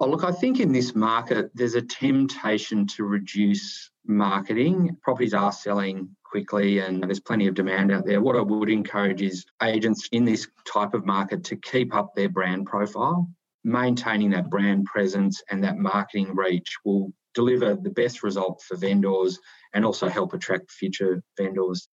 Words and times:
Oh, 0.00 0.06
look, 0.06 0.22
I 0.22 0.30
think 0.30 0.60
in 0.60 0.70
this 0.70 0.94
market, 0.94 1.50
there's 1.54 1.74
a 1.74 1.82
temptation 1.82 2.86
to 2.88 3.02
reduce 3.02 3.90
marketing. 4.06 4.96
Properties 5.02 5.34
are 5.34 5.50
selling 5.50 6.16
quickly 6.22 6.78
and 6.78 7.02
there's 7.02 7.18
plenty 7.18 7.48
of 7.48 7.54
demand 7.54 7.90
out 7.90 8.06
there. 8.06 8.20
What 8.20 8.36
I 8.36 8.40
would 8.40 8.70
encourage 8.70 9.22
is 9.22 9.44
agents 9.60 10.08
in 10.12 10.24
this 10.24 10.46
type 10.72 10.94
of 10.94 11.04
market 11.04 11.42
to 11.44 11.56
keep 11.56 11.94
up 11.96 12.14
their 12.14 12.28
brand 12.28 12.66
profile. 12.66 13.28
Maintaining 13.64 14.30
that 14.30 14.50
brand 14.50 14.84
presence 14.84 15.42
and 15.50 15.64
that 15.64 15.78
marketing 15.78 16.32
reach 16.36 16.76
will 16.84 17.12
deliver 17.34 17.74
the 17.74 17.90
best 17.90 18.22
result 18.22 18.62
for 18.62 18.76
vendors 18.76 19.38
and 19.74 19.84
also 19.84 20.08
help 20.08 20.32
attract 20.32 20.70
future 20.70 21.22
vendors. 21.36 21.88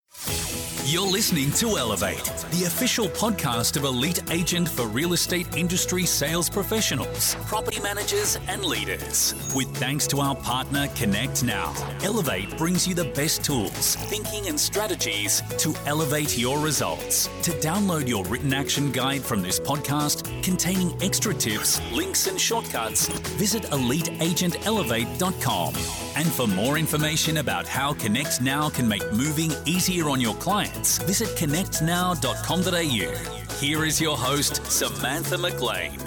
You're 0.87 1.11
listening 1.11 1.51
to 1.53 1.79
Elevate, 1.79 2.23
the 2.51 2.65
official 2.67 3.09
podcast 3.09 3.79
of 3.79 3.85
Elite 3.85 4.23
Agent 4.31 4.69
for 4.69 4.87
real 4.87 5.15
estate 5.15 5.57
industry 5.57 6.05
sales 6.05 6.51
professionals, 6.51 7.35
property 7.47 7.81
managers, 7.81 8.39
and 8.49 8.63
leaders. 8.65 9.35
With 9.57 9.75
thanks 9.79 10.07
to 10.09 10.21
our 10.21 10.37
partner 10.37 10.89
Connect 10.95 11.43
Now, 11.43 11.73
Elevate 12.03 12.59
brings 12.59 12.87
you 12.87 12.95
the 12.95 13.07
best 13.07 13.43
tools, 13.43 13.97
thinking, 13.97 14.47
and 14.47 14.61
strategies 14.61 15.43
to 15.59 15.75
elevate 15.87 16.37
your 16.37 16.59
results. 16.59 17.31
To 17.43 17.51
download 17.53 18.07
your 18.07 18.23
written 18.27 18.53
action 18.53 18.93
guide 18.93 19.23
from 19.23 19.41
this 19.41 19.59
podcast 19.59 20.27
containing 20.45 20.93
extra 21.03 21.33
tips, 21.33 21.81
links, 21.93 22.27
and 22.27 22.39
shortcuts, 22.39 23.09
visit 23.39 23.63
eliteagentelevate.com. 23.65 25.75
And 26.17 26.29
for 26.29 26.47
more 26.47 26.77
information 26.79 27.39
about 27.39 27.67
how 27.67 27.95
Connect 27.95 28.41
Now 28.43 28.69
can 28.69 28.87
make 28.87 29.03
moving 29.13 29.51
easier 29.65 30.04
on 30.09 30.21
your 30.21 30.35
clients, 30.35 30.99
visit 30.99 31.29
connectnow.com.au. 31.31 33.61
Here 33.61 33.85
is 33.85 34.01
your 34.01 34.17
host, 34.17 34.65
Samantha 34.71 35.39
McLean. 35.39 35.99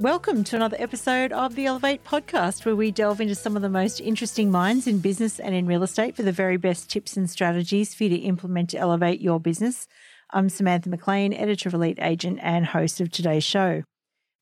Welcome 0.00 0.44
to 0.44 0.56
another 0.56 0.78
episode 0.78 1.30
of 1.30 1.54
the 1.54 1.66
Elevate 1.66 2.04
podcast, 2.04 2.64
where 2.64 2.74
we 2.74 2.90
delve 2.90 3.20
into 3.20 3.34
some 3.34 3.54
of 3.54 3.60
the 3.60 3.68
most 3.68 4.00
interesting 4.00 4.50
minds 4.50 4.86
in 4.86 5.00
business 5.00 5.38
and 5.38 5.54
in 5.54 5.66
real 5.66 5.82
estate 5.82 6.16
for 6.16 6.22
the 6.22 6.32
very 6.32 6.56
best 6.56 6.88
tips 6.88 7.18
and 7.18 7.28
strategies 7.28 7.94
for 7.94 8.04
you 8.04 8.10
to 8.10 8.16
implement 8.16 8.70
to 8.70 8.78
elevate 8.78 9.20
your 9.20 9.38
business. 9.38 9.86
I'm 10.30 10.48
Samantha 10.48 10.88
McLean, 10.88 11.34
editor 11.34 11.68
of 11.68 11.74
Elite 11.74 11.98
Agent 12.00 12.38
and 12.40 12.64
host 12.64 13.02
of 13.02 13.10
today's 13.10 13.44
show. 13.44 13.82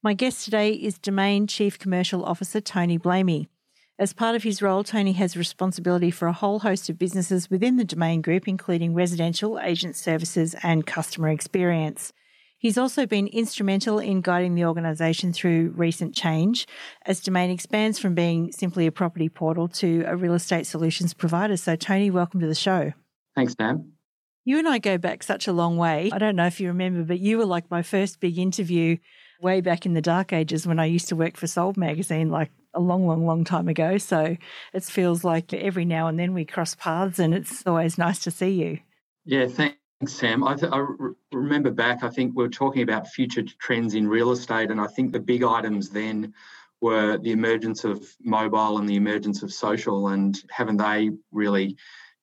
My 0.00 0.14
guest 0.14 0.44
today 0.44 0.70
is 0.70 0.96
Domain 0.96 1.48
Chief 1.48 1.76
Commercial 1.76 2.24
Officer 2.24 2.60
Tony 2.60 2.96
Blamey. 2.96 3.48
As 4.00 4.12
part 4.12 4.36
of 4.36 4.44
his 4.44 4.62
role, 4.62 4.84
Tony 4.84 5.12
has 5.14 5.36
responsibility 5.36 6.12
for 6.12 6.28
a 6.28 6.32
whole 6.32 6.60
host 6.60 6.88
of 6.88 7.00
businesses 7.00 7.50
within 7.50 7.78
the 7.78 7.84
Domain 7.84 8.22
Group, 8.22 8.46
including 8.46 8.94
residential, 8.94 9.58
agent 9.58 9.96
services, 9.96 10.54
and 10.62 10.86
customer 10.86 11.30
experience. 11.30 12.12
He's 12.58 12.78
also 12.78 13.06
been 13.06 13.26
instrumental 13.26 13.98
in 13.98 14.20
guiding 14.20 14.54
the 14.54 14.66
organisation 14.66 15.32
through 15.32 15.74
recent 15.76 16.14
change 16.14 16.68
as 17.06 17.18
Domain 17.18 17.50
expands 17.50 17.98
from 17.98 18.14
being 18.14 18.52
simply 18.52 18.86
a 18.86 18.92
property 18.92 19.28
portal 19.28 19.66
to 19.66 20.04
a 20.06 20.14
real 20.14 20.34
estate 20.34 20.68
solutions 20.68 21.12
provider. 21.12 21.56
So, 21.56 21.74
Tony, 21.74 22.08
welcome 22.08 22.38
to 22.38 22.46
the 22.46 22.54
show. 22.54 22.92
Thanks, 23.34 23.54
Sam. 23.60 23.94
You 24.44 24.60
and 24.60 24.68
I 24.68 24.78
go 24.78 24.96
back 24.96 25.24
such 25.24 25.48
a 25.48 25.52
long 25.52 25.76
way. 25.76 26.10
I 26.12 26.18
don't 26.18 26.36
know 26.36 26.46
if 26.46 26.60
you 26.60 26.68
remember, 26.68 27.02
but 27.02 27.18
you 27.18 27.36
were 27.36 27.46
like 27.46 27.68
my 27.68 27.82
first 27.82 28.20
big 28.20 28.38
interview 28.38 28.98
way 29.40 29.60
back 29.60 29.86
in 29.86 29.94
the 29.94 30.00
dark 30.00 30.32
ages 30.32 30.68
when 30.68 30.78
I 30.78 30.84
used 30.84 31.08
to 31.08 31.16
work 31.16 31.36
for 31.36 31.48
Sold 31.48 31.76
magazine, 31.76 32.30
like 32.30 32.50
a 32.74 32.80
long, 32.80 33.06
long, 33.06 33.26
long 33.26 33.44
time 33.44 33.68
ago. 33.68 33.98
So 33.98 34.36
it 34.72 34.84
feels 34.84 35.24
like 35.24 35.52
every 35.52 35.84
now 35.84 36.06
and 36.08 36.18
then 36.18 36.34
we 36.34 36.44
cross 36.44 36.74
paths 36.74 37.18
and 37.18 37.34
it's 37.34 37.66
always 37.66 37.98
nice 37.98 38.20
to 38.20 38.30
see 38.30 38.50
you. 38.50 38.78
Yeah, 39.24 39.46
thanks, 39.46 39.76
Sam. 40.06 40.44
I, 40.44 40.54
th- 40.54 40.72
I 40.72 40.78
re- 40.78 41.14
remember 41.32 41.70
back, 41.70 42.02
I 42.02 42.08
think 42.08 42.34
we 42.34 42.44
were 42.44 42.48
talking 42.48 42.82
about 42.82 43.08
future 43.08 43.42
trends 43.42 43.94
in 43.94 44.08
real 44.08 44.30
estate, 44.30 44.70
and 44.70 44.80
I 44.80 44.86
think 44.86 45.12
the 45.12 45.20
big 45.20 45.42
items 45.42 45.90
then 45.90 46.32
were 46.80 47.18
the 47.18 47.32
emergence 47.32 47.84
of 47.84 48.06
mobile 48.20 48.78
and 48.78 48.88
the 48.88 48.96
emergence 48.96 49.42
of 49.42 49.52
social, 49.52 50.08
and 50.08 50.40
haven't 50.50 50.78
they 50.78 51.10
really? 51.32 51.76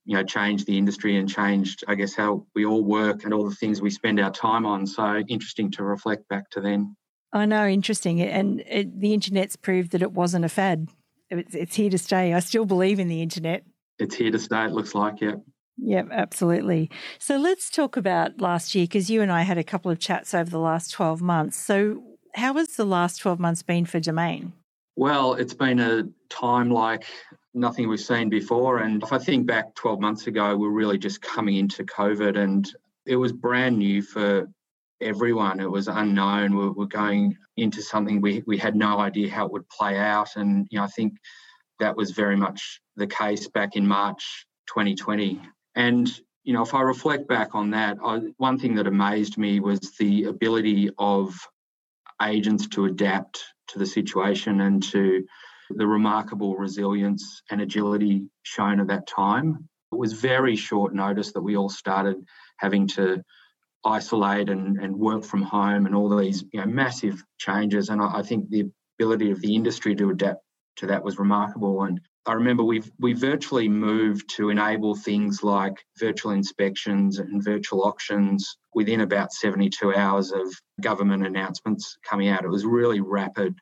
You 0.08 0.18
know, 0.18 0.24
changed 0.24 0.68
the 0.68 0.78
industry 0.78 1.18
and 1.18 1.28
changed, 1.28 1.84
I 1.88 1.96
guess, 1.96 2.14
how 2.14 2.46
we 2.54 2.64
all 2.64 2.84
work 2.84 3.24
and 3.24 3.34
all 3.34 3.50
the 3.50 3.56
things 3.56 3.82
we 3.82 3.90
spend 3.90 4.20
our 4.20 4.30
time 4.30 4.64
on. 4.64 4.86
So 4.86 5.24
interesting 5.28 5.72
to 5.72 5.84
reflect 5.84 6.28
back 6.28 6.48
to 6.52 6.62
then. 6.62 6.96
I 7.34 7.46
know, 7.46 7.68
interesting. 7.68 8.22
And 8.22 8.62
it, 8.62 9.00
the 9.00 9.14
internet's 9.14 9.56
proved 9.56 9.92
that 9.92 10.02
it 10.02 10.12
wasn't 10.12 10.46
a 10.46 10.50
fad. 10.50 10.88
It's, 11.30 11.56
it's 11.56 11.76
here 11.76 11.90
to 11.90 11.98
stay. 11.98 12.34
I 12.34 12.40
still 12.40 12.66
believe 12.66 13.00
in 13.00 13.08
the 13.08 13.22
internet. 13.22 13.64
It's 14.00 14.16
here 14.16 14.32
to 14.32 14.40
stay, 14.40 14.66
it 14.66 14.72
looks 14.72 14.96
like, 14.96 15.22
yeah. 15.22 15.36
Yep, 15.78 16.10
absolutely. 16.12 16.90
So 17.20 17.38
let's 17.38 17.70
talk 17.70 17.98
about 17.98 18.40
last 18.40 18.76
year 18.76 18.86
because 18.86 19.10
you 19.10 19.22
and 19.22 19.32
I 19.32 19.42
had 19.42 19.58
a 19.58 19.64
couple 19.64 19.92
of 19.92 20.00
chats 20.00 20.34
over 20.34 20.50
the 20.50 20.60
last 20.60 20.92
12 20.92 21.22
months. 21.22 21.58
So, 21.58 22.04
how 22.34 22.54
has 22.56 22.76
the 22.76 22.86
last 22.86 23.18
12 23.18 23.40
months 23.40 23.64
been 23.64 23.86
for 23.86 24.00
Domain? 24.00 24.54
Well, 24.98 25.34
it's 25.34 25.54
been 25.54 25.80
a 25.80 26.04
time 26.30 26.70
like 26.70 27.06
nothing 27.54 27.88
we've 27.88 28.00
seen 28.00 28.30
before. 28.30 28.80
And 28.80 29.04
if 29.04 29.12
I 29.12 29.18
think 29.18 29.48
back 29.48 29.76
12 29.76 30.00
months 30.00 30.28
ago, 30.28 30.56
we're 30.58 30.70
really 30.70 30.98
just 30.98 31.22
coming 31.22 31.56
into 31.56 31.84
COVID 31.84 32.38
and 32.38 32.70
it 33.06 33.16
was 33.16 33.32
brand 33.32 33.78
new 33.78 34.02
for 34.02 34.48
everyone. 35.02 35.60
It 35.60 35.70
was 35.70 35.88
unknown. 35.88 36.56
We 36.56 36.70
were 36.70 36.88
going 36.88 37.38
into 37.58 37.82
something 37.82 38.22
we, 38.22 38.44
we 38.46 38.58
had 38.58 38.76
no 38.76 39.00
idea 39.00 39.30
how 39.30 39.46
it 39.46 39.52
would 39.52 39.70
play 39.70 39.98
out. 39.98 40.36
And, 40.36 40.68
you 40.70 40.80
know, 40.80 40.86
I 40.86 40.88
think 40.88 41.14
that 41.80 41.96
was 41.96 42.12
very 42.12 42.36
much 42.36 42.82
the 42.96 43.08
case 43.08 43.48
back 43.48 43.76
in 43.76 43.88
March 43.88 44.46
2020. 44.68 45.42
And, 45.76 46.10
you 46.44 46.54
know, 46.54 46.62
if 46.62 46.74
I 46.74 46.82
reflect 46.82 47.28
back 47.28 47.54
on 47.54 47.72
that, 47.72 47.98
I, 48.04 48.22
one 48.38 48.58
thing 48.58 48.76
that 48.76 48.88
amazed 48.88 49.38
me 49.38 49.60
was 49.60 49.80
the 50.00 50.26
ability 50.26 50.90
of 50.98 51.36
agents 52.22 52.68
to 52.70 52.86
adapt 52.86 53.44
to 53.70 53.80
the 53.80 53.86
situation 53.86 54.62
and 54.62 54.82
to 54.84 55.26
the 55.72 55.88
remarkable 55.88 56.56
resilience 56.56 57.42
and 57.50 57.60
agility 57.62 58.30
shown 58.44 58.80
at 58.80 58.88
that 58.88 59.08
time. 59.08 59.68
It 59.92 59.98
was 59.98 60.14
very 60.14 60.56
short 60.56 60.94
notice 60.94 61.34
that 61.34 61.42
we 61.42 61.58
all 61.58 61.70
started 61.70 62.18
having 62.58 62.88
to 62.90 63.24
isolate 63.86 64.50
and, 64.50 64.78
and 64.78 64.98
work 64.98 65.24
from 65.24 65.44
home 65.44 65.86
and 65.86 65.96
all 65.96 66.16
these 66.18 66.44
you 66.52 66.60
know, 66.60 66.66
massive 66.66 67.24
changes. 67.38 67.90
And 67.90 68.02
I, 68.02 68.18
I 68.20 68.22
think 68.24 68.50
the 68.50 68.70
ability 69.00 69.32
of 69.32 69.42
the 69.42 69.56
industry 69.56 69.96
to 69.96 70.10
adapt 70.10 70.42
to 70.78 70.88
that 70.88 71.04
was 71.04 71.20
remarkable. 71.20 71.84
And 71.84 72.02
I 72.26 72.34
remember 72.34 72.64
we 72.64 72.82
we 73.00 73.14
virtually 73.14 73.70
moved 73.70 74.30
to 74.36 74.50
enable 74.50 74.96
things 74.96 75.44
like 75.44 75.86
virtual 76.00 76.32
inspections 76.32 77.20
and 77.20 77.44
virtual 77.44 77.84
auctions 77.84 78.58
within 78.74 79.02
about 79.02 79.32
72 79.32 79.94
hours 79.94 80.32
of 80.32 80.54
government 80.82 81.26
announcements 81.26 81.98
coming 82.04 82.30
out. 82.30 82.44
It 82.44 82.50
was 82.50 82.66
really 82.66 83.00
rapid 83.00 83.56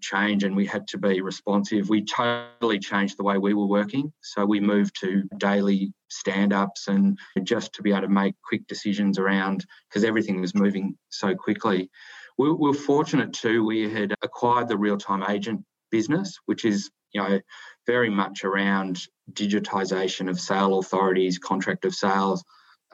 change 0.00 0.44
and 0.44 0.56
we 0.56 0.66
had 0.66 0.86
to 0.88 0.98
be 0.98 1.20
responsive. 1.20 1.88
We 1.88 2.04
totally 2.04 2.78
changed 2.78 3.18
the 3.18 3.24
way 3.24 3.38
we 3.38 3.54
were 3.54 3.66
working. 3.66 4.12
So 4.22 4.44
we 4.44 4.60
moved 4.60 5.00
to 5.00 5.24
daily 5.38 5.92
stand 6.08 6.52
ups 6.52 6.88
and 6.88 7.18
just 7.42 7.72
to 7.74 7.82
be 7.82 7.90
able 7.90 8.02
to 8.02 8.08
make 8.08 8.34
quick 8.44 8.66
decisions 8.66 9.18
around 9.18 9.64
because 9.88 10.04
everything 10.04 10.40
was 10.40 10.54
moving 10.54 10.96
so 11.08 11.34
quickly. 11.34 11.90
We, 12.38 12.50
we 12.50 12.68
were 12.68 12.74
fortunate 12.74 13.32
too, 13.32 13.64
we 13.64 13.90
had 13.90 14.14
acquired 14.22 14.68
the 14.68 14.78
real 14.78 14.98
time 14.98 15.24
agent 15.28 15.64
business, 15.90 16.38
which 16.46 16.64
is, 16.64 16.90
you 17.12 17.22
know, 17.22 17.40
very 17.86 18.10
much 18.10 18.44
around 18.44 19.00
digitization 19.32 20.28
of 20.28 20.40
sale 20.40 20.78
authorities, 20.78 21.38
contract 21.38 21.84
of 21.84 21.94
sales. 21.94 22.44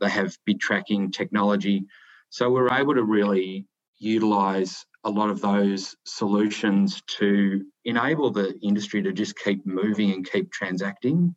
They 0.00 0.10
have 0.10 0.36
bid 0.46 0.60
tracking 0.60 1.10
technology. 1.10 1.84
So 2.30 2.48
we 2.48 2.62
we're 2.62 2.72
able 2.72 2.94
to 2.94 3.04
really 3.04 3.66
utilize 3.98 4.84
a 5.04 5.10
lot 5.10 5.30
of 5.30 5.40
those 5.40 5.96
solutions 6.04 7.02
to 7.18 7.64
enable 7.84 8.30
the 8.30 8.58
industry 8.62 9.02
to 9.02 9.12
just 9.12 9.36
keep 9.36 9.66
moving 9.66 10.12
and 10.12 10.30
keep 10.30 10.52
transacting. 10.52 11.34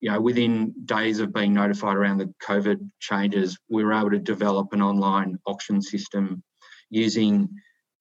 You 0.00 0.10
know, 0.10 0.20
within 0.20 0.74
days 0.84 1.20
of 1.20 1.32
being 1.32 1.54
notified 1.54 1.96
around 1.96 2.18
the 2.18 2.32
COVID 2.42 2.78
changes, 3.00 3.58
we 3.68 3.84
were 3.84 3.94
able 3.94 4.10
to 4.10 4.18
develop 4.18 4.72
an 4.72 4.82
online 4.82 5.38
auction 5.46 5.80
system 5.80 6.42
using 6.90 7.48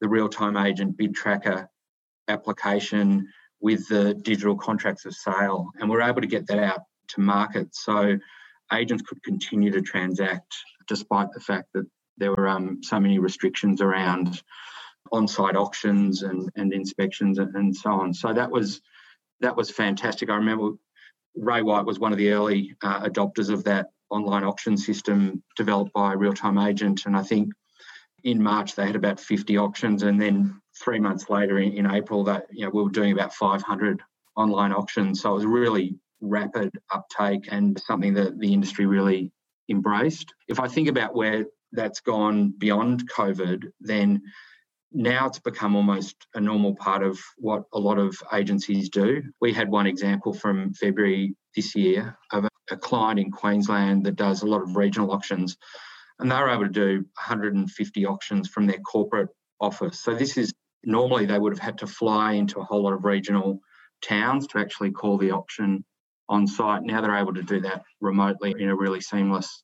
the 0.02 0.10
real 0.10 0.28
time 0.28 0.58
agent 0.58 0.98
bid 0.98 1.14
tracker 1.16 1.70
application 2.28 3.28
with 3.62 3.88
the 3.88 4.14
digital 4.16 4.56
contracts 4.56 5.06
of 5.06 5.14
sale. 5.14 5.70
And 5.80 5.90
we're 5.90 6.02
able 6.02 6.22
to 6.22 6.28
get 6.28 6.48
that 6.48 6.60
out 6.60 6.82
to 7.10 7.22
market 7.22 7.74
so 7.74 8.18
agents 8.74 9.04
could 9.08 9.24
continue 9.24 9.72
to 9.72 9.82
transact 9.82 10.54
despite 10.88 11.32
the 11.34 11.40
fact 11.40 11.68
that 11.74 11.86
there 12.18 12.32
were 12.32 12.48
um, 12.48 12.80
so 12.82 13.00
many 13.00 13.20
restrictions 13.20 13.82
around 13.82 14.42
on-site 15.12 15.56
auctions 15.56 16.24
and, 16.24 16.50
and 16.56 16.74
inspections 16.74 17.38
and, 17.38 17.56
and 17.56 17.76
so 17.76 17.92
on. 17.92 18.14
So 18.14 18.34
that 18.34 18.50
was 18.50 18.82
that 19.42 19.56
was 19.56 19.70
fantastic. 19.70 20.30
I 20.30 20.36
remember 20.36 20.72
Ray 21.36 21.62
White 21.62 21.86
was 21.86 22.00
one 22.00 22.12
of 22.12 22.18
the 22.18 22.32
early 22.32 22.76
uh, 22.82 23.02
adopters 23.02 23.50
of 23.50 23.64
that 23.66 23.88
online 24.10 24.44
auction 24.44 24.78
system 24.78 25.44
developed 25.58 25.92
by 25.94 26.14
Real 26.14 26.34
Time 26.34 26.58
Agent, 26.58 27.06
and 27.06 27.18
I 27.18 27.24
think 27.24 27.52
in 28.24 28.42
March 28.42 28.76
they 28.76 28.86
had 28.86 28.96
about 28.96 29.20
50 29.20 29.58
auctions, 29.58 30.04
and 30.04 30.20
then 30.20 30.60
three 30.82 31.00
months 31.00 31.30
later 31.30 31.60
in, 31.60 31.74
in 31.74 31.92
April 31.92 32.24
that 32.26 32.46
you 32.52 32.66
know 32.66 32.72
we 32.72 32.84
were 32.84 32.90
doing 32.90 33.12
about 33.12 33.34
500 33.34 34.02
online 34.36 34.72
auctions. 34.72 35.22
So 35.22 35.32
it 35.32 35.36
was 35.36 35.46
really 35.46 35.96
rapid 36.22 36.72
uptake 36.94 37.48
and 37.52 37.80
something 37.80 38.14
that 38.16 38.40
the 38.40 38.54
industry 38.54 38.86
really 38.86 39.32
embraced. 39.70 40.34
If 40.48 40.60
I 40.60 40.68
think 40.68 40.88
about 40.88 41.16
where 41.16 41.46
that's 41.72 42.00
gone 42.00 42.54
beyond 42.58 43.10
COVID, 43.12 43.72
then 43.82 44.22
now 44.96 45.28
it's 45.28 45.40
become 45.40 45.76
almost 45.76 46.16
a 46.34 46.40
normal 46.40 46.74
part 46.76 47.04
of 47.04 47.20
what 47.38 47.64
a 47.74 47.80
lot 47.80 48.00
of 48.00 48.16
agencies 48.34 48.90
do. 48.90 49.22
We 49.42 49.54
had 49.54 49.70
one 49.70 49.88
example 49.88 50.34
from 50.34 50.74
February 50.74 51.36
this 51.56 51.76
year 51.76 52.18
of 52.32 52.48
a 52.72 52.78
client 52.78 53.20
in 53.20 53.30
Queensland 53.30 54.06
that 54.06 54.16
does 54.16 54.42
a 54.42 54.48
lot 54.48 54.62
of 54.62 54.76
regional 54.76 55.12
auctions, 55.12 55.58
and 56.20 56.32
they 56.32 56.36
were 56.36 56.50
able 56.50 56.64
to 56.64 56.70
do 56.70 57.06
150 57.16 58.06
auctions 58.06 58.48
from 58.48 58.68
their 58.68 58.80
corporate 58.80 59.30
office. 59.60 60.00
So 60.00 60.16
this 60.16 60.38
is 60.38 60.54
normally 60.84 61.26
they 61.26 61.40
would 61.40 61.54
have 61.54 61.60
had 61.60 61.78
to 61.80 61.88
fly 61.88 62.34
into 62.34 62.60
a 62.60 62.64
whole 62.64 62.84
lot 62.84 62.94
of 62.94 63.04
regional 63.04 63.60
towns 64.02 64.48
to 64.48 64.60
actually 64.60 64.92
call 64.92 65.18
the 65.18 65.32
auction 65.32 65.84
on 66.30 66.48
site. 66.48 66.84
Now 66.84 67.02
they're 67.02 67.18
able 67.18 67.34
to 67.34 67.44
do 67.44 67.60
that 67.62 67.84
remotely 68.00 68.56
in 68.58 68.70
a 68.70 68.76
really 68.76 69.02
seamless 69.02 69.64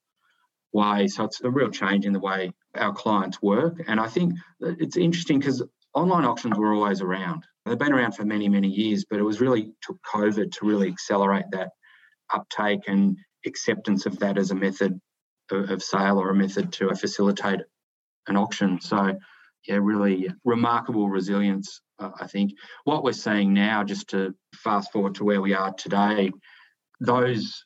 way. 0.74 1.08
So 1.08 1.26
it's 1.26 1.42
a 1.42 1.50
real 1.50 1.70
change 1.70 2.06
in 2.06 2.14
the 2.14 2.20
way 2.20 2.52
our 2.76 2.94
clients 2.94 3.42
work. 3.42 3.82
And 3.88 4.00
I 4.00 4.08
think 4.08 4.34
it's 4.60 4.98
interesting 4.98 5.40
because 5.40 5.64
online 5.94 6.26
auctions 6.26 6.58
were 6.58 6.74
always 6.74 7.02
around. 7.02 7.46
They've 7.66 7.78
been 7.78 7.94
around 7.94 8.14
for 8.14 8.26
many, 8.26 8.50
many 8.50 8.70
years, 8.70 9.06
but 9.10 9.20
it 9.20 9.24
was 9.24 9.42
really 9.42 9.74
took 9.82 9.98
COVID 10.04 10.52
to 10.54 10.66
really 10.66 10.88
accelerate 10.88 11.46
that 11.52 11.70
uptake 12.34 12.82
and 12.88 13.18
acceptance 13.46 14.06
of 14.06 14.20
that 14.20 14.38
as 14.38 14.52
a 14.52 14.56
method 14.56 15.00
of 15.52 15.84
sale 15.84 16.18
or 16.18 16.30
a 16.30 16.36
method 16.36 16.72
to 16.74 16.96
facilitate 16.96 17.60
an 18.28 18.38
auction. 18.38 18.80
So, 18.80 19.18
yeah, 19.68 19.80
really 19.82 20.30
remarkable 20.46 21.10
resilience, 21.10 21.82
I 22.00 22.28
think. 22.28 22.54
What 22.86 23.04
we're 23.04 23.12
seeing 23.12 23.54
now, 23.54 23.84
just 23.84 24.10
to 24.10 24.34
fast 24.56 24.92
forward 24.92 25.16
to 25.16 25.26
where 25.26 25.42
we 25.42 25.54
are 25.54 25.74
today, 25.74 26.32
those 27.00 27.66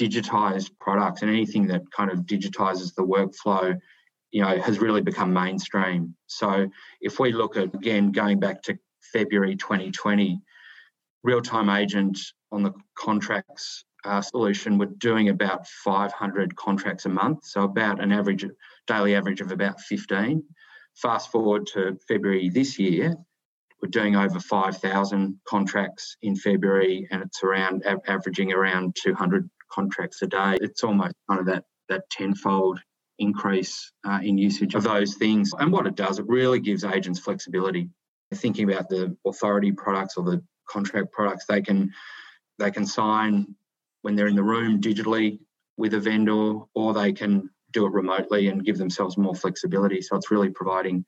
digitized 0.00 0.70
products 0.80 1.20
and 1.20 1.30
anything 1.30 1.66
that 1.66 1.82
kind 1.90 2.10
of 2.10 2.20
digitizes 2.20 2.94
the 2.94 3.02
workflow 3.02 3.78
you 4.30 4.40
know 4.40 4.58
has 4.60 4.78
really 4.78 5.02
become 5.02 5.32
mainstream. 5.32 6.16
So 6.26 6.70
if 7.02 7.20
we 7.20 7.32
look 7.32 7.56
at 7.58 7.74
again 7.74 8.10
going 8.10 8.40
back 8.40 8.62
to 8.62 8.78
february 9.12 9.56
2020 9.56 10.40
real-time 11.22 11.68
agent 11.68 12.18
on 12.52 12.62
the 12.62 12.72
contracts 12.96 13.84
uh, 14.04 14.20
solution 14.20 14.78
we're 14.78 14.86
doing 14.98 15.28
about 15.30 15.66
500 15.66 16.54
contracts 16.54 17.06
a 17.06 17.08
month 17.08 17.44
so 17.44 17.62
about 17.62 18.00
an 18.00 18.12
average 18.12 18.46
daily 18.86 19.14
average 19.14 19.40
of 19.40 19.50
about 19.50 19.80
15 19.80 20.42
fast 20.94 21.32
forward 21.32 21.66
to 21.66 21.98
february 22.08 22.50
this 22.50 22.78
year 22.78 23.16
we're 23.82 23.88
doing 23.88 24.14
over 24.14 24.38
5,000 24.38 25.40
contracts 25.48 26.16
in 26.20 26.36
February, 26.36 27.08
and 27.10 27.22
it's 27.22 27.42
around 27.42 27.82
averaging 28.06 28.52
around 28.52 28.94
200 29.02 29.48
contracts 29.72 30.22
a 30.22 30.26
day. 30.26 30.58
It's 30.60 30.84
almost 30.84 31.14
kind 31.28 31.40
of 31.40 31.46
that 31.46 31.64
that 31.88 32.08
tenfold 32.10 32.80
increase 33.18 33.92
uh, 34.06 34.20
in 34.22 34.38
usage 34.38 34.74
of 34.74 34.84
those 34.84 35.14
things. 35.14 35.52
And 35.58 35.72
what 35.72 35.86
it 35.86 35.94
does, 35.94 36.18
it 36.18 36.26
really 36.28 36.60
gives 36.60 36.84
agents 36.84 37.20
flexibility. 37.20 37.90
Thinking 38.32 38.70
about 38.70 38.88
the 38.88 39.16
authority 39.26 39.72
products 39.72 40.16
or 40.16 40.24
the 40.24 40.42
contract 40.68 41.12
products, 41.12 41.46
they 41.46 41.62
can 41.62 41.90
they 42.58 42.70
can 42.70 42.86
sign 42.86 43.54
when 44.02 44.14
they're 44.14 44.28
in 44.28 44.36
the 44.36 44.42
room 44.42 44.80
digitally 44.80 45.40
with 45.76 45.94
a 45.94 46.00
vendor, 46.00 46.60
or 46.74 46.94
they 46.94 47.12
can 47.12 47.50
do 47.72 47.86
it 47.86 47.92
remotely 47.92 48.48
and 48.48 48.64
give 48.64 48.78
themselves 48.78 49.16
more 49.16 49.34
flexibility. 49.34 50.00
So 50.00 50.16
it's 50.16 50.30
really 50.30 50.50
providing 50.50 51.04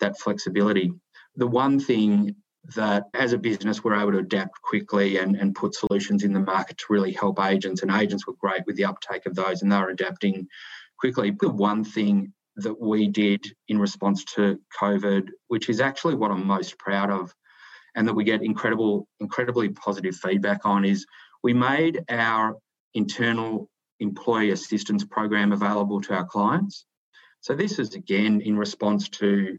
that 0.00 0.18
flexibility 0.18 0.92
the 1.36 1.46
one 1.46 1.78
thing 1.78 2.34
that 2.74 3.04
as 3.14 3.32
a 3.32 3.38
business 3.38 3.82
we're 3.82 3.94
able 3.94 4.12
to 4.12 4.18
adapt 4.18 4.60
quickly 4.62 5.18
and, 5.18 5.36
and 5.36 5.54
put 5.54 5.74
solutions 5.74 6.24
in 6.24 6.32
the 6.32 6.40
market 6.40 6.78
to 6.78 6.86
really 6.90 7.12
help 7.12 7.40
agents 7.40 7.82
and 7.82 7.90
agents 7.90 8.26
were 8.26 8.34
great 8.40 8.62
with 8.66 8.76
the 8.76 8.84
uptake 8.84 9.26
of 9.26 9.34
those 9.34 9.62
and 9.62 9.70
they're 9.70 9.90
adapting 9.90 10.46
quickly. 10.98 11.30
The 11.30 11.48
one 11.48 11.84
thing 11.84 12.32
that 12.56 12.80
we 12.80 13.06
did 13.06 13.46
in 13.68 13.78
response 13.78 14.24
to 14.24 14.58
covid 14.80 15.28
which 15.48 15.68
is 15.68 15.78
actually 15.78 16.14
what 16.14 16.30
i'm 16.30 16.46
most 16.46 16.78
proud 16.78 17.10
of 17.10 17.34
and 17.94 18.08
that 18.08 18.14
we 18.14 18.24
get 18.24 18.42
incredible 18.42 19.06
incredibly 19.20 19.68
positive 19.68 20.16
feedback 20.16 20.64
on 20.64 20.82
is 20.82 21.04
we 21.42 21.52
made 21.52 22.02
our 22.08 22.56
internal 22.94 23.68
employee 24.00 24.50
assistance 24.50 25.04
program 25.04 25.52
available 25.52 26.00
to 26.00 26.14
our 26.14 26.24
clients. 26.24 26.86
So 27.40 27.54
this 27.54 27.78
is 27.78 27.94
again 27.94 28.40
in 28.40 28.56
response 28.56 29.08
to 29.10 29.58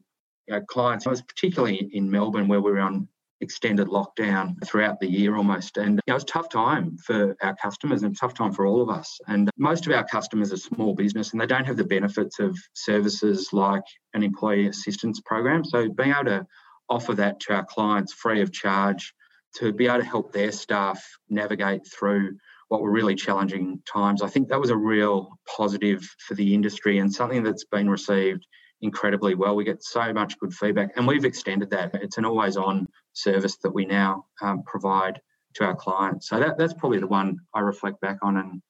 our 0.51 0.61
clients. 0.61 1.07
I 1.07 1.11
was 1.11 1.21
particularly 1.21 1.89
in 1.93 2.09
Melbourne 2.09 2.47
where 2.47 2.61
we 2.61 2.71
were 2.71 2.79
on 2.79 3.07
extended 3.41 3.87
lockdown 3.87 4.55
throughout 4.65 4.99
the 4.99 5.09
year 5.09 5.35
almost. 5.35 5.77
And 5.77 5.95
you 5.95 6.01
know, 6.07 6.13
it 6.13 6.15
was 6.15 6.23
a 6.23 6.27
tough 6.27 6.49
time 6.49 6.97
for 6.97 7.35
our 7.41 7.55
customers 7.55 8.03
and 8.03 8.15
a 8.15 8.19
tough 8.19 8.33
time 8.33 8.51
for 8.51 8.65
all 8.65 8.81
of 8.81 8.89
us. 8.89 9.19
And 9.27 9.49
most 9.57 9.85
of 9.85 9.93
our 9.93 10.05
customers 10.05 10.51
are 10.51 10.57
small 10.57 10.95
business 10.95 11.31
and 11.31 11.41
they 11.41 11.45
don't 11.45 11.65
have 11.65 11.77
the 11.77 11.83
benefits 11.83 12.39
of 12.39 12.57
services 12.73 13.49
like 13.53 13.83
an 14.13 14.23
employee 14.23 14.67
assistance 14.67 15.21
program. 15.21 15.63
So 15.63 15.89
being 15.89 16.11
able 16.11 16.25
to 16.25 16.47
offer 16.89 17.13
that 17.15 17.39
to 17.41 17.53
our 17.53 17.65
clients 17.65 18.13
free 18.13 18.41
of 18.41 18.51
charge 18.51 19.13
to 19.57 19.71
be 19.71 19.87
able 19.87 19.99
to 19.99 20.05
help 20.05 20.31
their 20.31 20.51
staff 20.51 21.03
navigate 21.29 21.81
through 21.87 22.37
what 22.69 22.81
were 22.81 22.91
really 22.91 23.15
challenging 23.15 23.81
times, 23.91 24.21
I 24.21 24.27
think 24.27 24.49
that 24.49 24.59
was 24.59 24.71
a 24.71 24.77
real 24.77 25.29
positive 25.47 26.03
for 26.19 26.33
the 26.33 26.53
industry 26.53 26.99
and 26.99 27.13
something 27.13 27.43
that's 27.43 27.65
been 27.65 27.89
received 27.89 28.45
incredibly 28.81 29.35
well. 29.35 29.55
We 29.55 29.63
get 29.63 29.83
so 29.83 30.13
much 30.13 30.37
good 30.39 30.53
feedback, 30.53 30.91
and 30.95 31.07
we've 31.07 31.25
extended 31.25 31.69
that. 31.71 31.95
It's 31.95 32.17
an 32.17 32.25
always 32.25 32.57
on 32.57 32.87
service 33.13 33.57
that 33.57 33.73
we 33.73 33.85
now 33.85 34.25
um, 34.41 34.63
provide 34.63 35.19
to 35.57 35.65
our 35.65 35.75
clients. 35.75 36.29
So 36.29 36.39
that, 36.39 36.57
that's 36.57 36.73
probably 36.73 36.99
the 36.99 37.07
one 37.07 37.37
I 37.53 37.59
reflect 37.59 37.99
back 37.99 38.19
on 38.21 38.37
and 38.37 38.61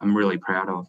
I'm 0.00 0.16
really 0.16 0.38
proud 0.38 0.68
of. 0.68 0.86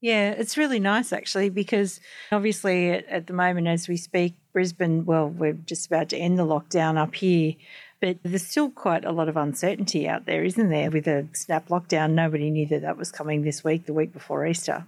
Yeah, 0.00 0.30
it's 0.30 0.58
really 0.58 0.78
nice 0.78 1.12
actually 1.12 1.48
because 1.48 2.00
obviously 2.30 2.90
at, 2.90 3.08
at, 3.08 3.26
the 3.26 3.32
moment 3.32 3.66
as 3.66 3.88
we 3.88 3.96
speak, 3.96 4.34
Brisbane, 4.52 5.04
well, 5.04 5.28
we're 5.28 5.54
just 5.54 5.86
about 5.86 6.10
to 6.10 6.16
end 6.16 6.38
the 6.38 6.44
lockdown 6.44 6.98
up 6.98 7.14
here, 7.14 7.54
but 8.00 8.18
there's 8.22 8.46
still 8.46 8.70
quite 8.70 9.04
a 9.04 9.12
lot 9.12 9.28
of 9.28 9.36
uncertainty 9.36 10.06
out 10.06 10.26
there, 10.26 10.44
isn't 10.44 10.68
there? 10.68 10.90
With 10.90 11.06
a 11.08 11.26
snap 11.32 11.68
lockdown, 11.68 12.12
nobody 12.12 12.50
knew 12.50 12.66
that 12.66 12.82
that 12.82 12.98
was 12.98 13.10
coming 13.10 13.42
this 13.42 13.64
week, 13.64 13.86
the 13.86 13.94
week 13.94 14.12
before 14.12 14.46
Easter. 14.46 14.86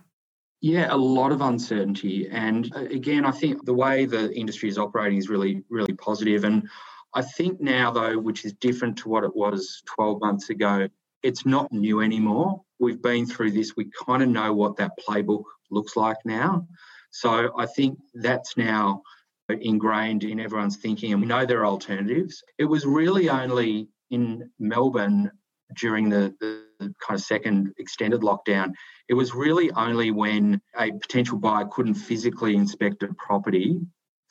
Yeah, 0.61 0.89
a 0.93 0.97
lot 0.97 1.31
of 1.31 1.41
uncertainty. 1.41 2.29
And 2.31 2.73
uh, 2.75 2.81
again, 2.81 3.25
I 3.25 3.31
think 3.31 3.65
the 3.65 3.75
way 3.75 4.07
the 4.07 4.33
industry 4.33 4.69
is 4.69 4.79
operating 4.79 5.19
is 5.19 5.29
really, 5.29 5.63
really 5.71 5.95
positive. 5.95 6.45
And 6.45 6.69
I 7.15 7.23
think 7.23 7.61
now, 7.61 7.91
though, 7.93 8.19
which 8.19 8.45
is 8.45 8.53
different 8.55 8.99
to 8.99 9.09
what 9.09 9.25
it 9.25 9.35
was 9.35 9.83
12 9.87 10.21
months 10.21 10.51
ago, 10.51 10.89
it's 11.23 11.47
not 11.47 11.73
new 11.73 12.01
anymore. 12.01 12.63
We've 12.81 13.01
been 13.01 13.27
through 13.27 13.53
this. 13.53 13.77
We 13.77 13.91
kind 14.07 14.23
of 14.23 14.29
know 14.29 14.53
what 14.53 14.77
that 14.77 14.93
playbook 14.99 15.45
looks 15.71 15.97
like 15.97 16.19
now. 16.25 16.67
So 17.11 17.53
I 17.57 17.67
think 17.67 17.99
that's 18.15 18.57
now 18.57 19.03
ingrained 19.49 20.25
in 20.25 20.41
everyone's 20.41 20.77
thinking, 20.77 21.13
and 21.13 21.21
we 21.23 21.27
know 21.27 21.47
there 21.47 21.61
are 21.61 21.67
alternatives. 21.67 22.43
It 22.59 22.67
was 22.67 22.85
really 22.85 23.31
only 23.31 23.89
in 24.11 24.51
Melbourne 24.59 25.31
during 25.77 26.09
the, 26.09 26.35
the 26.41 26.65
kind 26.81 27.19
of 27.19 27.21
second 27.21 27.73
extended 27.79 28.21
lockdown, 28.21 28.73
it 29.09 29.15
was 29.15 29.35
really 29.35 29.71
only 29.73 30.11
when 30.11 30.61
a 30.79 30.93
potential 30.93 31.39
buyer 31.39 31.67
couldn't 31.67 31.95
physically 31.95 32.55
inspect 32.55 33.03
a 33.03 33.09
property 33.15 33.81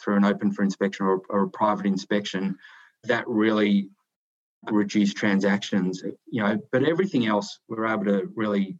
through 0.02 0.16
an 0.16 0.26
open 0.26 0.52
for 0.52 0.64
inspection 0.64 1.06
or, 1.06 1.22
or 1.30 1.44
a 1.44 1.50
private 1.50 1.88
inspection 1.88 2.56
that 3.04 3.28
really 3.28 3.90
reduced 4.72 5.18
transactions. 5.18 6.04
You 6.30 6.44
know, 6.44 6.60
but 6.72 6.84
everything 6.84 7.26
else 7.26 7.60
we 7.68 7.76
were 7.76 7.88
able 7.88 8.06
to 8.06 8.30
really 8.36 8.78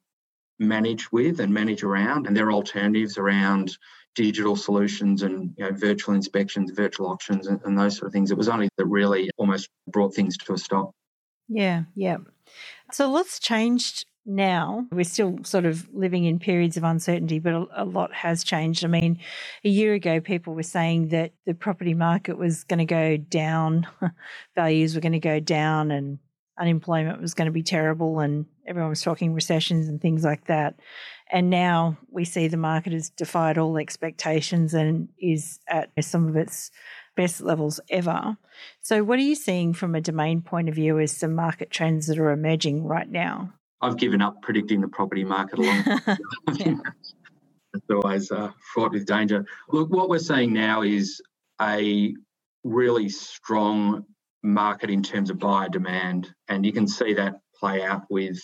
manage 0.60 1.12
with 1.12 1.40
and 1.40 1.54
manage 1.54 1.84
around, 1.84 2.28
and 2.28 2.36
there 2.36 2.48
are 2.48 2.54
alternatives 2.54 3.18
around 3.18 3.78
digital 4.16 4.56
solutions 4.56 5.22
and 5.22 5.54
you 5.58 5.64
know, 5.64 5.72
virtual 5.72 6.16
inspections, 6.16 6.72
virtual 6.72 7.08
auctions, 7.08 7.48
and, 7.48 7.62
and 7.66 7.78
those 7.78 7.98
sort 7.98 8.08
of 8.08 8.14
things. 8.14 8.32
It 8.32 8.38
was 8.38 8.50
only 8.50 8.70
that 8.78 8.86
really 8.86 9.30
almost 9.38 9.70
brought 9.88 10.14
things 10.14 10.38
to 10.38 10.54
a 10.54 10.58
stop. 10.58 10.92
Yeah, 11.48 11.84
yeah. 11.96 12.18
So 12.92 13.10
lots 13.10 13.40
changed 13.40 14.06
now. 14.28 14.86
We're 14.92 15.06
still 15.06 15.40
sort 15.44 15.66
of 15.66 15.88
living 15.94 16.26
in 16.26 16.38
periods 16.38 16.78
of 16.78 16.84
uncertainty, 16.84 17.40
but 17.40 17.54
a, 17.54 17.68
a, 17.78 17.86
lot 17.86 18.14
has 18.14 18.44
changed. 18.44 18.84
I 18.84 18.88
mean, 18.88 19.20
a 19.64 19.70
year 19.70 19.94
ago, 19.94 20.20
people 20.20 20.54
were 20.54 20.64
saying 20.64 21.10
that 21.10 21.32
the 21.46 21.54
property 21.54 21.94
market 21.94 22.38
was 22.38 22.64
going 22.66 22.80
to 22.80 22.86
go 22.86 23.18
down, 23.18 23.88
values 24.56 24.94
were 24.94 25.02
going 25.02 25.14
to 25.14 25.20
go 25.20 25.40
down, 25.40 25.92
and 25.92 26.20
unemployment 26.60 27.22
was 27.22 27.34
going 27.34 27.46
to 27.46 27.52
be 27.52 27.64
terrible, 27.64 28.20
and 28.20 28.46
everyone 28.68 28.90
was 28.90 29.02
talking 29.02 29.34
recessions 29.34 29.88
and 29.88 30.02
things 30.02 30.24
like 30.24 30.46
that. 30.48 30.76
And 31.32 31.50
now 31.50 31.98
we 32.10 32.26
see 32.26 32.48
the 32.48 32.58
market 32.58 32.94
has 32.94 33.10
defied 33.10 33.58
all 33.58 33.78
expectations 33.78 34.74
and 34.74 35.10
is 35.20 35.60
at 35.68 35.92
some 36.02 36.28
of 36.28 36.36
its 36.36 36.72
best 37.16 37.42
levels 37.42 37.80
ever. 37.90 38.38
So, 38.82 39.04
what 39.04 39.20
are 39.20 39.24
you 39.24 39.36
seeing 39.36 39.74
from 39.74 39.96
a 39.96 40.02
domain 40.02 40.42
point 40.42 40.70
of 40.70 40.76
view 40.76 41.00
as 41.00 41.12
some 41.12 41.36
market 41.36 41.70
trends 41.70 42.08
that 42.08 42.20
are 42.20 42.32
emerging 42.32 42.86
right 42.86 43.10
now? 43.10 43.54
I've 43.82 43.98
given 43.98 44.22
up 44.22 44.42
predicting 44.42 44.82
the 44.82 44.88
property 44.88 45.24
market 45.24 45.60
along. 45.60 45.84
it's 47.74 47.90
always 47.92 48.32
uh, 48.32 48.52
fraught 48.74 48.92
with 48.92 49.06
danger. 49.06 49.46
Look, 49.70 49.90
what 49.90 50.10
we're 50.10 50.20
seeing 50.20 50.54
now 50.54 50.82
is 50.82 51.22
a 51.62 52.14
really 52.64 53.10
strong 53.10 54.06
market 54.44 54.90
in 54.90 55.04
terms 55.04 55.30
of 55.30 55.40
buyer 55.40 55.70
demand, 55.70 56.34
and 56.48 56.66
you 56.66 56.74
can 56.74 56.88
see 56.88 57.14
that 57.14 57.40
play 57.60 57.84
out 57.84 58.04
with 58.10 58.40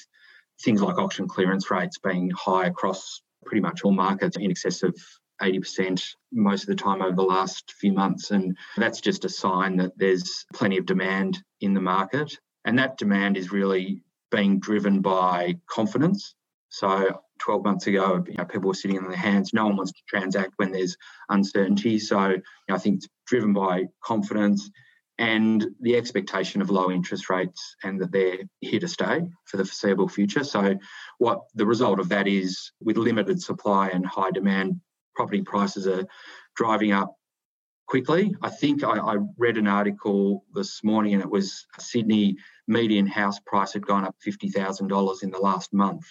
things 0.62 0.82
like 0.82 0.98
auction 0.98 1.28
clearance 1.28 1.70
rates 1.72 1.98
being 1.98 2.30
high 2.32 2.66
across 2.66 3.22
pretty 3.46 3.62
much 3.62 3.82
all 3.84 3.92
markets 3.92 4.38
in 4.38 4.50
excess 4.50 4.84
of 4.84 4.96
80% 5.42 6.16
most 6.32 6.64
of 6.64 6.68
the 6.68 6.76
time 6.76 7.02
over 7.02 7.16
the 7.16 7.24
last 7.24 7.74
few 7.74 7.92
months. 7.92 8.32
And 8.32 8.58
that's 8.78 9.02
just 9.02 9.26
a 9.26 9.30
sign 9.30 9.78
that 9.78 9.92
there's 9.98 10.46
plenty 10.54 10.78
of 10.78 10.86
demand 10.86 11.44
in 11.62 11.74
the 11.74 11.82
market. 11.82 12.38
And 12.66 12.80
that 12.80 12.98
demand 12.98 13.36
is 13.36 13.52
really 13.52 14.04
being 14.34 14.60
driven 14.60 15.00
by 15.00 15.56
confidence. 15.68 16.34
So 16.70 17.22
12 17.40 17.64
months 17.64 17.88
ago, 17.88 18.24
you 18.28 18.34
know, 18.34 18.46
people 18.46 18.68
were 18.68 18.74
sitting 18.74 18.98
on 18.98 19.08
their 19.08 19.16
hands. 19.16 19.54
No 19.54 19.66
one 19.66 19.78
wants 19.78 19.92
to 19.92 20.02
transact 20.08 20.54
when 20.58 20.72
there's 20.72 20.98
uncertainty. 21.30 22.00
So 22.00 22.30
you 22.30 22.42
know, 22.68 22.76
I 22.76 22.80
think 22.80 22.98
it's 22.98 23.08
driven 23.28 23.54
by 23.54 23.86
confidence 24.04 24.70
and 25.20 25.68
the 25.82 25.96
expectation 25.96 26.62
of 26.62 26.72
low 26.72 26.90
interest 26.90 27.30
rates 27.30 27.76
and 27.84 28.02
that 28.02 28.12
they're 28.12 28.40
here 28.62 28.80
to 28.80 28.88
stay 28.88 29.22
for 29.46 29.58
the 29.58 29.66
foreseeable 29.66 30.08
future. 30.08 30.44
So 30.44 30.80
what 31.20 31.42
the 31.54 31.68
result 31.68 32.00
of 32.00 32.10
that 32.10 32.28
is 32.28 32.72
with 32.82 32.98
limited 32.98 33.40
supply 33.40 33.90
and 33.90 34.04
high 34.04 34.32
demand, 34.32 34.82
property 35.14 35.44
prices 35.44 35.86
are 35.86 36.08
driving 36.56 36.92
up 36.92 37.16
quickly. 37.88 38.36
I 38.42 38.50
think 38.50 38.84
I, 38.84 38.98
I, 38.98 39.18
read 39.38 39.58
an 39.58 39.68
article 39.68 40.46
this 40.56 40.84
morning 40.84 41.14
and 41.14 41.22
it 41.22 41.30
was 41.30 41.68
Sydney 41.78 42.38
median 42.68 43.08
house 43.08 43.40
price 43.46 43.74
had 43.74 43.86
gone 43.86 44.06
up 44.06 44.16
$50,000 44.26 45.24
in 45.24 45.32
the 45.32 45.38
last 45.38 45.74
month. 45.74 46.06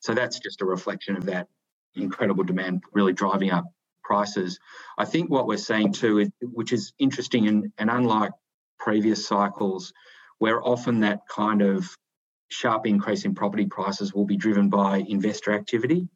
So 0.00 0.14
that's 0.14 0.38
just 0.38 0.62
a 0.62 0.66
reflection 0.66 1.16
of 1.16 1.26
that 1.26 1.48
incredible 1.94 2.44
demand 2.44 2.82
really 2.92 3.12
driving 3.12 3.50
up 3.50 3.64
prices. 4.04 4.58
I 4.96 5.04
think 5.04 5.30
what 5.30 5.46
we're 5.46 5.56
seeing 5.56 5.92
too, 5.92 6.18
is, 6.18 6.30
which 6.42 6.72
is 6.72 6.92
interesting 6.98 7.48
and, 7.48 7.72
and 7.78 7.90
unlike 7.90 8.32
previous 8.78 9.26
cycles, 9.26 9.92
where 10.38 10.62
often 10.62 11.00
that 11.00 11.20
kind 11.28 11.62
of 11.62 11.88
sharp 12.48 12.86
increase 12.86 13.24
in 13.24 13.34
property 13.34 13.66
prices 13.66 14.14
will 14.14 14.26
be 14.26 14.36
driven 14.36 14.68
by 14.68 14.98
investor 14.98 15.52
activity. 15.52 16.08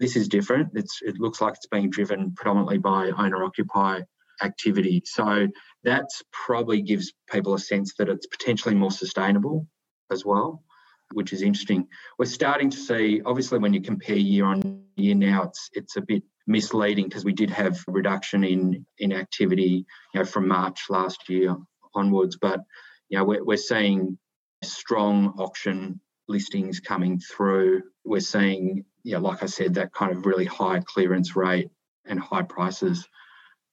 This 0.00 0.16
is 0.16 0.28
different. 0.28 0.70
It's, 0.74 1.00
it 1.02 1.18
looks 1.18 1.40
like 1.40 1.54
it's 1.54 1.66
being 1.66 1.90
driven 1.90 2.34
predominantly 2.34 2.78
by 2.78 3.10
owner 3.10 3.44
occupier 3.44 4.06
activity. 4.42 5.02
So 5.06 5.48
that 5.86 6.10
probably 6.32 6.82
gives 6.82 7.12
people 7.30 7.54
a 7.54 7.58
sense 7.58 7.94
that 7.94 8.08
it's 8.08 8.26
potentially 8.26 8.74
more 8.74 8.90
sustainable 8.90 9.66
as 10.10 10.24
well, 10.24 10.64
which 11.12 11.32
is 11.32 11.42
interesting. 11.42 11.86
We're 12.18 12.26
starting 12.26 12.70
to 12.70 12.76
see, 12.76 13.22
obviously, 13.24 13.60
when 13.60 13.72
you 13.72 13.80
compare 13.80 14.16
year 14.16 14.46
on 14.46 14.82
year 14.96 15.14
now, 15.14 15.44
it's 15.44 15.70
it's 15.72 15.96
a 15.96 16.00
bit 16.00 16.24
misleading 16.48 17.08
because 17.08 17.24
we 17.24 17.32
did 17.32 17.50
have 17.50 17.78
a 17.88 17.92
reduction 17.92 18.42
in 18.42 18.84
in 18.98 19.12
activity, 19.12 19.86
you 20.12 20.20
know, 20.20 20.24
from 20.24 20.48
March 20.48 20.86
last 20.90 21.28
year 21.28 21.56
onwards. 21.94 22.36
But 22.36 22.60
you 23.08 23.18
know, 23.18 23.24
we're, 23.24 23.44
we're 23.44 23.56
seeing 23.56 24.18
strong 24.64 25.34
auction 25.38 26.00
listings 26.26 26.80
coming 26.80 27.20
through. 27.20 27.82
We're 28.04 28.20
seeing, 28.20 28.84
you 29.04 29.12
know, 29.12 29.20
like 29.20 29.44
I 29.44 29.46
said, 29.46 29.74
that 29.74 29.92
kind 29.92 30.10
of 30.10 30.26
really 30.26 30.46
high 30.46 30.80
clearance 30.84 31.36
rate 31.36 31.70
and 32.04 32.18
high 32.18 32.42
prices 32.42 33.06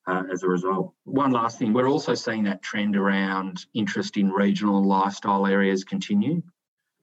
uh, 0.08 0.24
as 0.32 0.44
a 0.44 0.48
result. 0.48 0.94
One 1.06 1.32
last 1.32 1.60
thing, 1.60 1.74
we're 1.74 1.90
also 1.90 2.14
seeing 2.14 2.44
that 2.44 2.62
trend 2.62 2.96
around 2.96 3.66
interest 3.74 4.18
in 4.18 4.32
regional 4.32 4.84
lifestyle 4.84 5.48
areas 5.48 5.84
continue. 5.84 6.42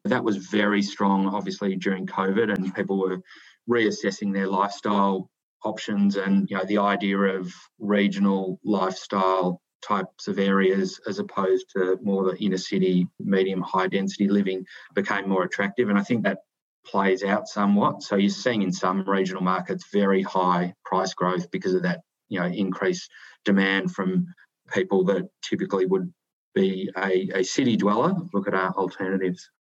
That 0.05 0.25
was 0.25 0.37
very 0.37 0.83
strong, 0.83 1.27
obviously, 1.27 1.77
during 1.77 2.07
COVID, 2.07 2.53
and 2.55 2.75
people 2.75 2.99
were 2.99 3.21
reassessing 3.69 4.33
their 4.33 4.47
lifestyle 4.47 5.31
options 5.65 6.17
and 6.17 6.49
you 6.51 6.57
know 6.57 6.65
the 6.65 6.79
idea 6.79 7.19
of 7.19 7.53
regional 7.79 8.59
lifestyle 8.65 9.61
types 9.83 10.29
of 10.29 10.39
areas 10.39 11.01
as 11.07 11.19
opposed 11.19 11.67
to 11.75 11.99
more 12.03 12.25
the 12.25 12.37
inner 12.39 12.59
city 12.59 13.07
medium 13.19 13.61
high 13.61 13.87
density 13.87 14.29
living 14.29 14.65
became 14.95 15.29
more 15.29 15.45
attractive 15.45 15.89
and 15.89 15.99
i 15.99 16.03
think 16.03 16.23
that 16.23 16.39
plays 16.87 17.23
out 17.23 17.47
somewhat 17.47 18.03
so 18.03 18.17
you're 18.17 18.31
seeing 18.31 18.63
in 18.63 18.73
some 18.73 19.07
regional 19.09 19.43
markets 19.43 19.85
very 19.93 20.23
high 20.23 20.73
price 20.85 21.13
growth 21.13 21.51
because 21.51 21.75
of 21.75 21.83
that 21.83 22.01
you 22.31 22.41
know 22.41 22.47
increased 22.47 23.11
demand 23.45 23.93
from 23.95 24.27
people 24.73 25.05
that 25.05 25.29
typically 25.43 25.85
would 25.85 26.11
be 26.55 26.91
a, 26.97 27.31
a 27.35 27.43
city 27.45 27.77
dweller 27.77 28.15
look 28.33 28.49
at 28.49 28.55
our 28.55 28.73
alternatives 28.73 29.51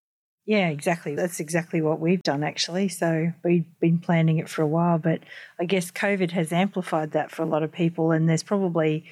yeah, 0.46 0.68
exactly. 0.68 1.14
That's 1.14 1.38
exactly 1.38 1.80
what 1.80 2.00
we've 2.00 2.24
done 2.24 2.42
actually. 2.42 2.88
So 2.88 3.32
we've 3.44 3.66
been 3.78 3.98
planning 3.98 4.38
it 4.38 4.48
for 4.48 4.62
a 4.62 4.66
while, 4.66 4.98
but 4.98 5.20
I 5.60 5.64
guess 5.64 5.92
COVID 5.92 6.32
has 6.32 6.52
amplified 6.52 7.12
that 7.12 7.30
for 7.30 7.42
a 7.42 7.46
lot 7.46 7.62
of 7.62 7.70
people. 7.70 8.10
And 8.10 8.28
there's 8.28 8.42
probably 8.42 9.04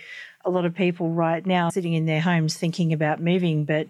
a 0.44 0.50
lot 0.50 0.64
of 0.64 0.74
people 0.74 1.10
right 1.10 1.46
now 1.46 1.70
sitting 1.70 1.92
in 1.92 2.06
their 2.06 2.20
homes 2.20 2.56
thinking 2.56 2.92
about 2.92 3.20
moving, 3.20 3.64
but 3.64 3.86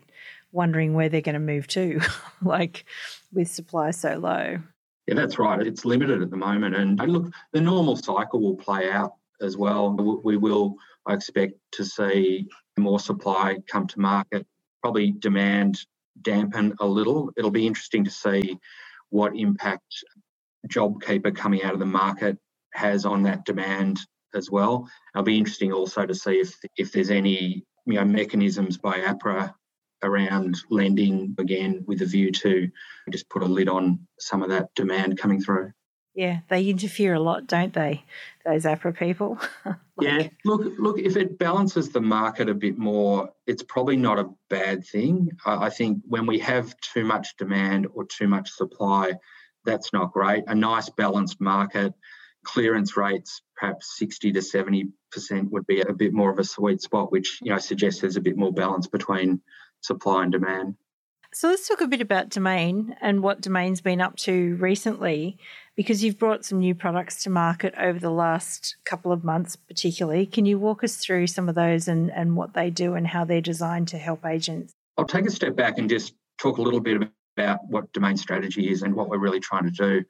wondering 0.53 0.95
where 0.95 1.09
they're 1.09 1.21
going 1.21 1.35
to 1.35 1.39
move 1.39 1.67
to, 1.69 2.01
like 2.43 2.85
with 3.33 3.49
supply 3.49 3.93
so 3.93 4.17
low. 4.19 4.59
Yeah, 5.07 5.15
that's 5.15 5.39
right. 5.39 5.67
It's 5.67 5.87
limited 5.87 6.21
at 6.21 6.31
the 6.31 6.37
moment. 6.37 6.75
And 6.75 7.01
look, 7.01 7.33
the 7.53 7.63
normal 7.63 7.97
cycle 7.97 8.41
will 8.41 8.57
play 8.57 8.91
out 8.91 9.15
as 9.41 9.57
well. 9.57 9.91
We 10.25 10.37
will, 10.37 10.77
I 11.07 11.15
expect, 11.15 11.55
to 11.73 11.85
see 11.85 12.49
more 12.79 13.01
supply 13.01 13.59
come 13.67 13.87
to 13.89 14.01
market, 14.01 14.47
probably 14.83 15.13
demand 15.13 15.79
dampen 16.23 16.75
a 16.81 16.87
little. 16.87 17.31
It'll 17.37 17.51
be 17.51 17.67
interesting 17.67 18.05
to 18.05 18.11
see 18.11 18.59
what 19.11 19.37
impact 19.37 20.05
JobKeeper 20.69 21.35
coming 21.35 21.63
out 21.63 21.75
of 21.75 21.79
the 21.79 21.87
market 21.87 22.39
has 22.75 23.05
on 23.05 23.23
that 23.25 23.45
demand 23.45 23.99
as 24.35 24.51
well. 24.51 24.89
It'll 25.15 25.25
be 25.25 25.39
interesting 25.39 25.73
also 25.73 26.07
to 26.07 26.15
see 26.15 26.41
if 26.41 26.55
if 26.77 26.93
there's 26.93 27.11
any 27.11 27.65
you 27.87 27.95
know 27.95 28.05
mechanisms 28.05 28.77
by 28.77 29.01
APRA 29.01 29.55
around 30.03 30.57
lending 30.71 31.35
again 31.39 31.85
with 31.87 32.03
a 32.03 32.07
view 32.07 32.31
to 32.31 32.69
just 33.11 33.29
put 33.29 33.43
a 33.43 33.47
lid 33.47 33.69
on 33.69 34.07
some 34.21 34.43
of 34.43 34.51
that 34.51 34.69
demand 34.75 35.19
coming 35.19 35.41
through. 35.41 35.73
Yeah, 36.19 36.41
they 36.49 36.69
interfere 36.69 37.15
a 37.15 37.21
lot, 37.21 37.47
don't 37.47 37.73
they? 37.73 38.03
Those 38.45 38.65
APRA 38.65 38.99
people. 38.99 39.39
like... 39.65 39.77
Yeah, 40.01 40.29
look, 40.45 40.63
look. 40.77 40.99
If 40.99 41.17
it 41.17 41.39
balances 41.39 41.91
the 41.91 42.01
market 42.01 42.49
a 42.49 42.55
bit 42.55 42.77
more, 42.77 43.31
it's 43.47 43.63
probably 43.63 43.97
not 43.97 44.19
a 44.19 44.29
bad 44.51 44.85
thing. 44.85 45.31
I 45.47 45.71
think 45.71 46.03
when 46.09 46.27
we 46.27 46.41
have 46.41 46.75
too 46.81 47.05
much 47.05 47.37
demand 47.37 47.87
or 47.95 48.05
too 48.05 48.27
much 48.27 48.51
supply, 48.51 49.13
that's 49.65 49.93
not 49.93 50.13
great. 50.13 50.43
A 50.49 50.57
nice 50.57 50.89
balanced 50.89 51.41
market, 51.41 51.95
clearance 52.43 52.97
rates 52.97 53.41
perhaps 53.57 53.97
60 53.97 54.33
to 54.33 54.43
70 54.43 54.89
percent 55.13 55.53
would 55.53 55.69
be 55.69 55.83
a 55.83 55.93
bit 55.93 56.13
more 56.13 56.33
of 56.33 56.41
a 56.41 56.45
sweet 56.45 56.83
spot, 56.83 57.13
which 57.13 57.39
you 57.43 57.53
know 57.53 57.59
suggests 57.59 58.01
there's 58.01 58.17
a 58.17 58.21
bit 58.21 58.37
more 58.37 58.53
balance 58.53 58.89
between 58.89 59.41
supply 59.83 60.25
and 60.25 60.33
demand. 60.33 60.75
So 61.35 61.49
let's 61.49 61.69
talk 61.69 61.83
a 61.83 61.87
bit 61.87 62.01
about 62.01 62.31
Domain 62.31 62.97
and 63.03 63.23
what 63.23 63.43
Domain's 63.43 63.83
been 63.83 64.01
up 64.01 64.17
to 64.17 64.57
recently, 64.57 65.39
because 65.77 66.03
you've 66.03 66.19
brought 66.19 66.45
some 66.45 66.59
new 66.59 66.75
products 66.75 67.23
to 67.23 67.31
market 67.31 67.75
over 67.79 67.99
the 67.99 68.11
last 68.11 68.77
couple 68.85 69.13
of 69.13 69.25
months, 69.25 69.55
particularly. 69.55 70.25
Can 70.25 70.47
you 70.47 70.59
walk 70.59 70.83
us 70.83 70.97
through 70.97 71.27
some 71.27 71.49
of 71.49 71.55
those 71.55 71.87
and, 71.87 72.11
and 72.11 72.35
what 72.35 72.55
they 72.55 72.71
do 72.71 72.95
and 72.95 73.07
how 73.07 73.25
they're 73.25 73.43
designed 73.43 73.89
to 73.89 73.99
help 73.99 74.25
agents? 74.25 74.73
I'll 74.97 75.05
take 75.05 75.27
a 75.27 75.31
step 75.31 75.55
back 75.55 75.79
and 75.79 75.89
just 75.89 76.15
talk 76.39 76.57
a 76.57 76.63
little 76.63 76.81
bit 76.81 77.09
about 77.37 77.61
what 77.69 77.93
Domain 77.93 78.17
strategy 78.17 78.71
is 78.71 78.83
and 78.83 78.95
what 78.95 79.11
we're 79.11 79.19
really 79.19 79.41
trying 79.41 79.65
to 79.65 79.71
do. 79.71 80.05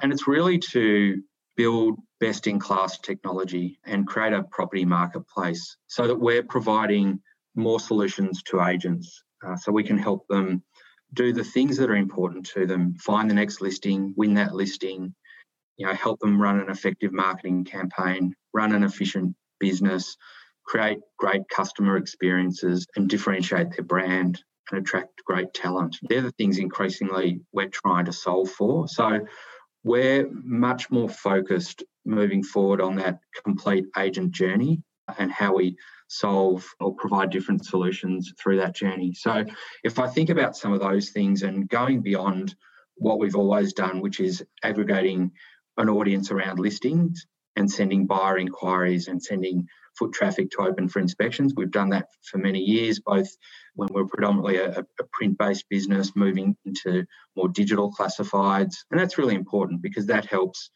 And 0.00 0.12
it's 0.12 0.28
really 0.28 0.58
to 0.70 1.20
build 1.56 1.98
best 2.20 2.46
in 2.46 2.60
class 2.60 2.98
technology 2.98 3.80
and 3.84 4.06
create 4.06 4.32
a 4.32 4.44
property 4.44 4.84
marketplace 4.84 5.76
so 5.88 6.06
that 6.06 6.16
we're 6.16 6.44
providing 6.44 7.20
more 7.54 7.80
solutions 7.80 8.42
to 8.44 8.62
agents 8.62 9.22
uh, 9.46 9.56
so 9.56 9.72
we 9.72 9.84
can 9.84 9.98
help 9.98 10.26
them 10.28 10.62
do 11.12 11.32
the 11.32 11.44
things 11.44 11.76
that 11.76 11.90
are 11.90 11.96
important 11.96 12.46
to 12.46 12.66
them, 12.66 12.94
find 12.94 13.28
the 13.28 13.34
next 13.34 13.60
listing, 13.60 14.14
win 14.16 14.34
that 14.34 14.54
listing, 14.54 15.14
you 15.76 15.86
know, 15.86 15.94
help 15.94 16.20
them 16.20 16.40
run 16.40 16.60
an 16.60 16.70
effective 16.70 17.12
marketing 17.12 17.64
campaign, 17.64 18.34
run 18.52 18.72
an 18.74 18.84
efficient 18.84 19.34
business, 19.58 20.16
create 20.64 20.98
great 21.18 21.42
customer 21.48 21.96
experiences 21.96 22.86
and 22.96 23.08
differentiate 23.08 23.72
their 23.72 23.84
brand 23.84 24.40
and 24.70 24.80
attract 24.80 25.24
great 25.24 25.52
talent. 25.52 25.96
They're 26.02 26.22
the 26.22 26.30
things 26.32 26.58
increasingly 26.58 27.40
we're 27.52 27.68
trying 27.68 28.04
to 28.04 28.12
solve 28.12 28.50
for. 28.50 28.86
So 28.86 29.20
we're 29.82 30.28
much 30.30 30.90
more 30.90 31.08
focused 31.08 31.82
moving 32.04 32.42
forward 32.42 32.80
on 32.80 32.96
that 32.96 33.18
complete 33.44 33.86
agent 33.98 34.32
journey 34.32 34.82
and 35.18 35.30
how 35.30 35.54
we 35.56 35.76
solve 36.08 36.66
or 36.80 36.94
provide 36.94 37.30
different 37.30 37.64
solutions 37.64 38.32
through 38.40 38.58
that 38.58 38.74
journey. 38.74 39.14
So, 39.14 39.44
if 39.84 39.98
I 39.98 40.08
think 40.08 40.30
about 40.30 40.56
some 40.56 40.72
of 40.72 40.80
those 40.80 41.10
things 41.10 41.42
and 41.42 41.68
going 41.68 42.02
beyond 42.02 42.54
what 42.96 43.18
we've 43.18 43.36
always 43.36 43.72
done, 43.72 44.00
which 44.00 44.20
is 44.20 44.44
aggregating 44.62 45.32
an 45.78 45.88
audience 45.88 46.30
around 46.30 46.58
listings 46.58 47.26
and 47.56 47.70
sending 47.70 48.06
buyer 48.06 48.38
inquiries 48.38 49.08
and 49.08 49.22
sending 49.22 49.66
foot 49.98 50.12
traffic 50.12 50.50
to 50.50 50.62
open 50.62 50.88
for 50.88 51.00
inspections. 51.00 51.54
We've 51.56 51.70
done 51.70 51.90
that 51.90 52.06
for 52.30 52.38
many 52.38 52.60
years, 52.60 53.00
both 53.00 53.28
when 53.74 53.88
we're 53.92 54.06
predominantly 54.06 54.56
a, 54.56 54.80
a 54.80 55.04
print 55.12 55.38
based 55.38 55.64
business, 55.68 56.12
moving 56.14 56.56
into 56.64 57.06
more 57.36 57.48
digital 57.48 57.92
classifieds. 57.92 58.76
And 58.90 59.00
that's 59.00 59.18
really 59.18 59.34
important 59.34 59.82
because 59.82 60.06
that 60.06 60.26
helps 60.26 60.70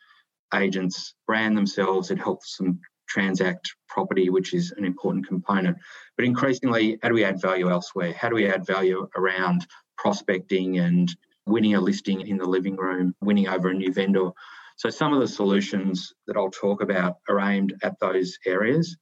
agents 0.55 1.15
brand 1.27 1.57
themselves, 1.57 2.11
it 2.11 2.19
helps 2.19 2.57
them 2.59 2.81
transact 3.15 3.77
property, 3.89 4.29
which 4.29 4.53
is 4.55 4.73
an 4.77 4.85
important 4.85 5.27
component. 5.27 5.77
But 6.17 6.27
increasingly, 6.27 6.99
how 7.01 7.09
do 7.09 7.15
we 7.15 7.25
add 7.25 7.41
value 7.41 7.71
elsewhere? 7.71 8.13
How 8.13 8.29
do 8.29 8.35
we 8.35 8.49
add 8.49 8.67
value 8.67 9.09
around 9.17 9.67
prospecting 9.97 10.79
and 10.79 11.09
winning 11.47 11.77
a 11.77 11.81
listing 11.81 12.23
in 12.23 12.39
the 12.39 12.45
living 12.57 12.77
room, 12.77 13.15
winning 13.21 13.49
over 13.49 13.69
a 13.69 13.75
new 13.75 13.93
vendor? 13.93 14.31
So 14.77 14.91
some 14.91 15.13
of 15.13 15.21
the 15.21 15.29
solutions 15.29 16.13
that 16.27 16.37
I'll 16.37 16.51
talk 16.51 16.83
about 16.83 17.19
are 17.29 17.39
aimed 17.39 17.75
at 17.85 18.01
those 18.01 18.37
areas. 18.45 18.97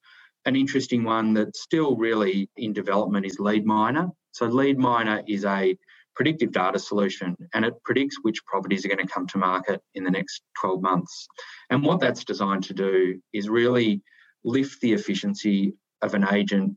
An 0.44 0.56
interesting 0.56 1.04
one 1.04 1.32
that's 1.32 1.62
still 1.62 1.96
really 1.96 2.50
in 2.56 2.74
development 2.74 3.24
is 3.24 3.38
Lead 3.38 3.64
Miner. 3.64 4.08
So 4.32 4.44
Lead 4.46 4.78
Miner 4.78 5.22
is 5.26 5.46
a 5.46 5.78
predictive 6.14 6.52
data 6.52 6.78
solution 6.78 7.36
and 7.54 7.64
it 7.64 7.74
predicts 7.84 8.16
which 8.22 8.44
properties 8.46 8.84
are 8.84 8.88
going 8.88 9.06
to 9.06 9.12
come 9.12 9.26
to 9.28 9.38
market 9.38 9.80
in 9.94 10.04
the 10.04 10.10
next 10.10 10.42
12 10.60 10.82
months. 10.82 11.26
And 11.70 11.82
what 11.82 12.00
that's 12.00 12.24
designed 12.24 12.64
to 12.64 12.74
do 12.74 13.20
is 13.32 13.48
really 13.48 14.02
lift 14.44 14.80
the 14.80 14.92
efficiency 14.92 15.74
of 16.02 16.14
an 16.14 16.26
agent 16.32 16.76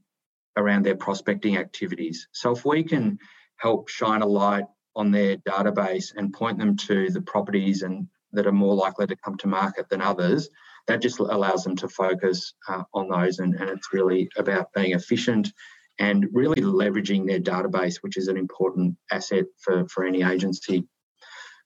around 0.57 0.83
their 0.83 0.95
prospecting 0.95 1.57
activities. 1.57 2.27
So 2.31 2.51
if 2.51 2.65
we 2.65 2.83
can 2.83 3.19
help 3.57 3.89
shine 3.89 4.21
a 4.21 4.27
light 4.27 4.65
on 4.95 5.11
their 5.11 5.37
database 5.37 6.13
and 6.15 6.33
point 6.33 6.57
them 6.57 6.77
to 6.77 7.09
the 7.09 7.21
properties 7.21 7.81
and 7.81 8.07
that 8.31 8.47
are 8.47 8.51
more 8.51 8.75
likely 8.75 9.07
to 9.07 9.15
come 9.15 9.37
to 9.37 9.47
market 9.47 9.89
than 9.89 10.01
others, 10.01 10.49
that 10.87 11.01
just 11.01 11.19
allows 11.19 11.63
them 11.63 11.75
to 11.77 11.87
focus 11.87 12.53
uh, 12.67 12.83
on 12.93 13.09
those. 13.09 13.39
And, 13.39 13.55
and 13.55 13.69
it's 13.69 13.93
really 13.93 14.29
about 14.37 14.73
being 14.73 14.91
efficient 14.91 15.51
and 15.99 16.27
really 16.33 16.61
leveraging 16.61 17.27
their 17.27 17.39
database, 17.39 17.97
which 18.01 18.17
is 18.17 18.27
an 18.27 18.37
important 18.37 18.95
asset 19.11 19.45
for, 19.59 19.87
for 19.87 20.05
any 20.05 20.23
agency. 20.23 20.87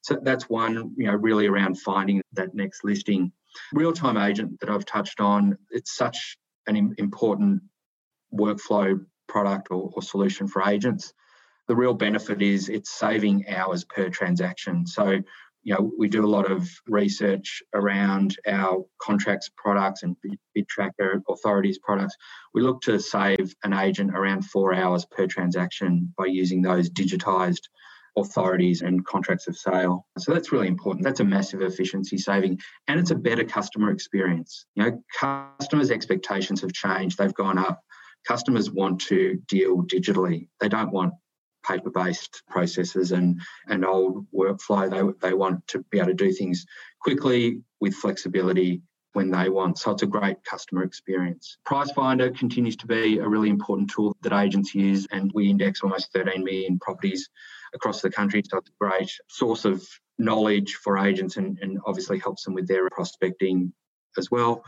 So 0.01 0.17
that's 0.21 0.50
one, 0.50 0.93
you 0.98 1.07
know, 1.07 1.15
really 1.15 1.48
around 1.48 1.79
finding 1.79 2.21
that 2.33 2.53
next 2.53 2.83
listing. 2.83 3.31
Real 3.74 3.93
time 3.93 4.17
agent 4.17 4.59
that 4.59 4.69
I've 4.69 4.86
touched 4.86 5.19
on, 5.19 5.57
it's 5.71 5.95
such 5.95 6.38
an 6.67 6.95
important 6.98 7.63
workflow 8.33 9.03
product 9.27 9.69
or, 9.71 9.91
or 9.93 10.01
solution 10.01 10.48
for 10.48 10.62
agents. 10.67 11.13
The 11.67 11.75
real 11.75 11.93
benefit 11.93 12.41
is 12.41 12.69
it's 12.69 12.91
saving 12.91 13.48
hours 13.50 13.83
per 13.83 14.09
transaction. 14.09 14.88
So 14.88 15.19
you 15.63 15.73
know, 15.73 15.91
we 15.97 16.07
do 16.07 16.25
a 16.25 16.27
lot 16.27 16.49
of 16.49 16.69
research 16.87 17.61
around 17.73 18.35
our 18.47 18.85
contracts 19.01 19.49
products 19.57 20.03
and 20.03 20.15
bid 20.53 20.67
tracker 20.67 21.21
authorities 21.29 21.79
products. 21.79 22.15
We 22.53 22.61
look 22.61 22.81
to 22.83 22.99
save 22.99 23.53
an 23.63 23.73
agent 23.73 24.11
around 24.15 24.45
four 24.45 24.73
hours 24.73 25.05
per 25.05 25.27
transaction 25.27 26.13
by 26.17 26.25
using 26.27 26.61
those 26.61 26.89
digitized 26.89 27.63
authorities 28.17 28.81
and 28.81 29.05
contracts 29.05 29.47
of 29.47 29.57
sale. 29.57 30.05
So 30.17 30.33
that's 30.33 30.51
really 30.51 30.67
important. 30.67 31.05
That's 31.05 31.19
a 31.19 31.25
massive 31.25 31.61
efficiency 31.61 32.17
saving 32.17 32.59
and 32.87 32.99
it's 32.99 33.11
a 33.11 33.15
better 33.15 33.43
customer 33.43 33.91
experience. 33.91 34.65
You 34.75 34.83
know, 34.83 35.03
customers' 35.19 35.91
expectations 35.91 36.61
have 36.61 36.73
changed, 36.73 37.17
they've 37.17 37.33
gone 37.33 37.57
up. 37.57 37.81
Customers 38.27 38.69
want 38.69 38.99
to 39.01 39.41
deal 39.47 39.83
digitally. 39.83 40.49
They 40.59 40.67
don't 40.67 40.91
want 40.91 41.13
paper 41.69 41.89
based 41.89 42.43
processes 42.49 43.11
and, 43.11 43.41
and 43.67 43.85
old 43.85 44.25
workflow. 44.33 44.89
They, 44.89 45.29
they 45.29 45.33
want 45.33 45.67
to 45.67 45.83
be 45.91 45.99
able 45.99 46.09
to 46.09 46.13
do 46.13 46.31
things 46.31 46.65
quickly 47.01 47.61
with 47.79 47.93
flexibility 47.93 48.81
when 49.13 49.31
they 49.31 49.49
want. 49.49 49.77
So 49.77 49.91
it's 49.91 50.03
a 50.03 50.07
great 50.07 50.43
customer 50.43 50.83
experience. 50.83 51.57
Price 51.65 51.91
Finder 51.91 52.29
continues 52.31 52.75
to 52.77 52.88
be 52.88 53.19
a 53.19 53.27
really 53.27 53.49
important 53.49 53.89
tool 53.89 54.15
that 54.21 54.33
agents 54.33 54.75
use, 54.75 55.07
and 55.11 55.31
we 55.33 55.49
index 55.49 55.81
almost 55.81 56.13
13 56.13 56.43
million 56.43 56.79
properties 56.79 57.29
across 57.73 58.01
the 58.01 58.09
country. 58.09 58.43
So 58.47 58.57
it's 58.57 58.69
a 58.69 58.83
great 58.83 59.11
source 59.27 59.65
of 59.65 59.85
knowledge 60.17 60.75
for 60.75 60.97
agents 60.97 61.38
and, 61.38 61.57
and 61.61 61.79
obviously 61.85 62.19
helps 62.19 62.43
them 62.43 62.53
with 62.53 62.67
their 62.67 62.88
prospecting 62.89 63.73
as 64.17 64.29
well. 64.29 64.63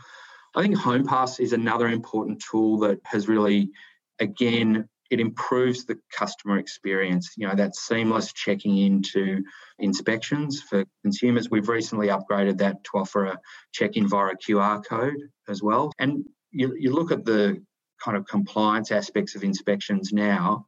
I 0.54 0.62
think 0.62 0.76
HomePass 0.76 1.40
is 1.40 1.52
another 1.52 1.88
important 1.88 2.42
tool 2.50 2.78
that 2.80 3.00
has 3.04 3.28
really, 3.28 3.70
again, 4.18 4.88
it 5.12 5.20
improves 5.20 5.84
the 5.84 5.98
customer 6.10 6.58
experience. 6.58 7.34
You 7.36 7.46
know, 7.46 7.54
that 7.54 7.76
seamless 7.76 8.32
checking 8.32 8.78
into 8.78 9.44
inspections 9.78 10.62
for 10.62 10.84
consumers. 11.02 11.50
We've 11.50 11.68
recently 11.68 12.08
upgraded 12.08 12.58
that 12.58 12.82
to 12.84 12.90
offer 12.94 13.26
a 13.26 13.38
check 13.72 13.98
in 13.98 14.08
via 14.08 14.32
a 14.32 14.36
QR 14.36 14.82
code 14.82 15.18
as 15.50 15.62
well. 15.62 15.92
And 15.98 16.24
you, 16.50 16.74
you 16.78 16.94
look 16.94 17.12
at 17.12 17.26
the 17.26 17.62
kind 18.02 18.16
of 18.16 18.26
compliance 18.26 18.90
aspects 18.90 19.34
of 19.34 19.44
inspections 19.44 20.14
now, 20.14 20.66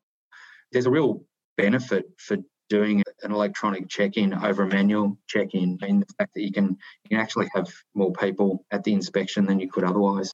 there's 0.72 0.86
a 0.86 0.90
real 0.90 1.24
benefit 1.56 2.04
for 2.18 2.36
doing 2.68 3.02
an 3.22 3.32
electronic 3.32 3.88
check-in 3.88 4.34
over 4.34 4.64
a 4.64 4.68
manual 4.68 5.18
check-in 5.26 5.78
and 5.80 6.02
the 6.02 6.14
fact 6.18 6.34
that 6.34 6.42
you 6.42 6.52
can 6.52 6.76
you 7.04 7.08
can 7.10 7.18
actually 7.18 7.48
have 7.54 7.72
more 7.94 8.12
people 8.12 8.64
at 8.70 8.84
the 8.84 8.92
inspection 8.92 9.46
than 9.46 9.58
you 9.58 9.70
could 9.70 9.84
otherwise. 9.84 10.32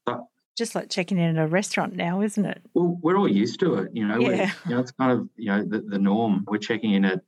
Just 0.56 0.74
like 0.74 0.90
checking 0.90 1.18
in 1.18 1.36
at 1.36 1.44
a 1.44 1.46
restaurant 1.46 1.94
now, 1.94 2.20
isn't 2.20 2.44
it? 2.44 2.62
Well, 2.74 2.98
we're 3.00 3.16
all 3.16 3.30
used 3.30 3.60
to 3.60 3.74
it. 3.76 3.90
You 3.94 4.06
know, 4.06 4.18
yeah. 4.18 4.52
you 4.66 4.74
know, 4.74 4.80
it's 4.80 4.92
kind 4.92 5.12
of 5.12 5.28
you 5.36 5.48
know 5.48 5.64
the, 5.64 5.80
the 5.80 5.98
norm. 5.98 6.44
We're 6.48 6.58
checking 6.58 6.92
in 6.92 7.04
at 7.04 7.20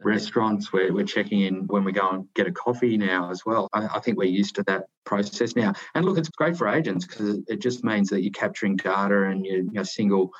restaurants 0.00 0.72
where 0.72 0.92
we're 0.92 1.04
checking 1.04 1.40
in 1.40 1.66
when 1.66 1.84
we 1.84 1.92
go 1.92 2.08
and 2.08 2.28
get 2.34 2.46
a 2.46 2.52
coffee 2.52 2.96
now 2.96 3.30
as 3.30 3.44
well. 3.44 3.68
I, 3.72 3.86
I 3.96 4.00
think 4.00 4.16
we're 4.16 4.24
used 4.24 4.54
to 4.56 4.62
that 4.64 4.84
process 5.04 5.56
now. 5.56 5.72
And 5.94 6.04
look, 6.04 6.18
it's 6.18 6.28
great 6.28 6.56
for 6.56 6.68
agents 6.68 7.06
because 7.06 7.40
it 7.48 7.60
just 7.60 7.84
means 7.84 8.10
that 8.10 8.22
you're 8.22 8.32
capturing 8.32 8.76
data 8.76 9.24
and 9.24 9.44
you're 9.44 9.58
you 9.58 9.72
know, 9.72 9.82
single 9.82 10.30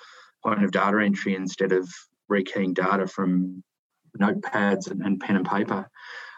point 0.45 0.63
of 0.63 0.71
data 0.71 1.03
entry 1.03 1.35
instead 1.35 1.73
of 1.73 1.89
rekeying 2.31 2.75
data 2.75 3.07
from 3.07 3.63
notepads 4.19 4.91
and, 4.91 5.03
and 5.03 5.21
pen 5.21 5.37
and 5.37 5.49
paper. 5.49 5.89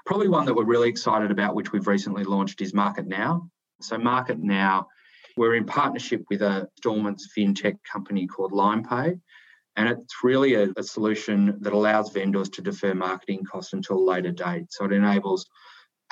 Probably 0.07 0.29
one 0.29 0.47
that 0.47 0.55
we're 0.55 0.65
really 0.65 0.89
excited 0.89 1.31
about, 1.31 1.55
which 1.55 1.73
we've 1.73 1.87
recently 1.87 2.25
launched, 2.25 2.63
is 2.63 2.73
Market 2.73 3.07
Now. 3.07 3.51
So 3.83 3.99
Market 3.99 4.39
Now 4.39 4.89
we're 5.41 5.55
in 5.55 5.65
partnership 5.65 6.23
with 6.29 6.43
a 6.43 6.69
installments 6.77 7.31
fintech 7.35 7.75
company 7.91 8.27
called 8.27 8.53
LimePay. 8.53 9.19
And 9.75 9.89
it's 9.89 10.17
really 10.23 10.53
a, 10.53 10.69
a, 10.77 10.83
solution 10.83 11.57
that 11.63 11.73
allows 11.73 12.13
vendors 12.13 12.51
to 12.51 12.61
defer 12.61 12.93
marketing 12.93 13.45
costs 13.51 13.73
until 13.73 13.97
a 13.97 14.05
later 14.05 14.33
date. 14.33 14.67
So 14.69 14.85
it 14.85 14.93
enables 14.93 15.47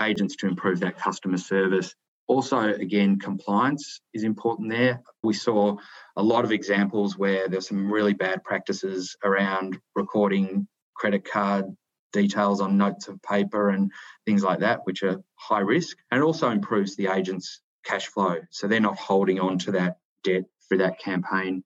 agents 0.00 0.34
to 0.36 0.46
improve 0.46 0.80
that 0.80 0.96
customer 0.96 1.36
service. 1.36 1.94
Also, 2.26 2.58
again, 2.58 3.18
compliance 3.18 4.00
is 4.14 4.24
important 4.24 4.70
there. 4.70 5.02
We 5.22 5.34
saw 5.34 5.76
a 6.16 6.22
lot 6.22 6.46
of 6.46 6.50
examples 6.50 7.18
where 7.18 7.50
there's 7.50 7.68
some 7.68 7.92
really 7.92 8.14
bad 8.14 8.42
practices 8.44 9.14
around 9.22 9.78
recording 9.94 10.66
credit 10.96 11.30
card 11.30 11.66
details 12.14 12.62
on 12.62 12.78
notes 12.78 13.08
of 13.08 13.20
paper 13.20 13.68
and 13.68 13.92
things 14.24 14.42
like 14.42 14.60
that, 14.60 14.80
which 14.84 15.02
are 15.02 15.20
high 15.34 15.60
risk. 15.60 15.98
And 16.10 16.18
it 16.18 16.24
also 16.24 16.48
improves 16.48 16.96
the 16.96 17.08
agent's 17.08 17.60
cash 17.88 18.06
flow. 18.06 18.36
So 18.50 18.66
they're 18.66 18.80
not 18.80 18.98
holding 18.98 19.40
on 19.40 19.58
to 19.60 19.72
that 19.72 19.98
debt 20.24 20.44
for 20.68 20.76
that 20.78 20.98
campaign 20.98 21.64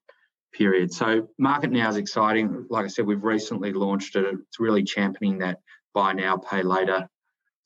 period. 0.52 0.92
So 0.92 1.28
Market 1.38 1.70
Now 1.70 1.88
is 1.88 1.96
exciting. 1.96 2.66
Like 2.68 2.84
I 2.84 2.88
said, 2.88 3.06
we've 3.06 3.24
recently 3.24 3.72
launched 3.72 4.16
it. 4.16 4.24
It's 4.24 4.60
really 4.60 4.84
championing 4.84 5.38
that 5.38 5.60
buy 5.94 6.12
now, 6.12 6.36
pay 6.36 6.62
later 6.62 7.08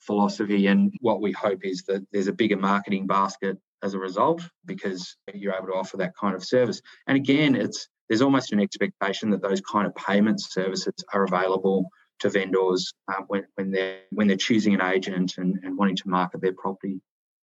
philosophy. 0.00 0.68
And 0.68 0.92
what 1.00 1.20
we 1.20 1.32
hope 1.32 1.64
is 1.64 1.82
that 1.84 2.06
there's 2.12 2.28
a 2.28 2.32
bigger 2.32 2.56
marketing 2.56 3.06
basket 3.06 3.58
as 3.82 3.94
a 3.94 3.98
result 3.98 4.42
because 4.64 5.16
you're 5.34 5.54
able 5.54 5.68
to 5.68 5.74
offer 5.74 5.96
that 5.98 6.16
kind 6.16 6.34
of 6.34 6.44
service. 6.44 6.80
And 7.06 7.16
again, 7.16 7.54
it's 7.54 7.88
there's 8.08 8.22
almost 8.22 8.52
an 8.52 8.60
expectation 8.60 9.30
that 9.30 9.42
those 9.42 9.60
kind 9.60 9.86
of 9.86 9.94
payment 9.96 10.40
services 10.40 10.94
are 11.12 11.24
available 11.24 11.88
to 12.20 12.30
vendors 12.30 12.92
uh, 13.08 13.22
when, 13.26 13.44
when 13.56 13.70
they're 13.72 13.98
when 14.10 14.28
they're 14.28 14.36
choosing 14.36 14.74
an 14.74 14.80
agent 14.80 15.34
and, 15.38 15.58
and 15.64 15.76
wanting 15.76 15.96
to 15.96 16.08
market 16.08 16.40
their 16.40 16.52
property. 16.52 17.00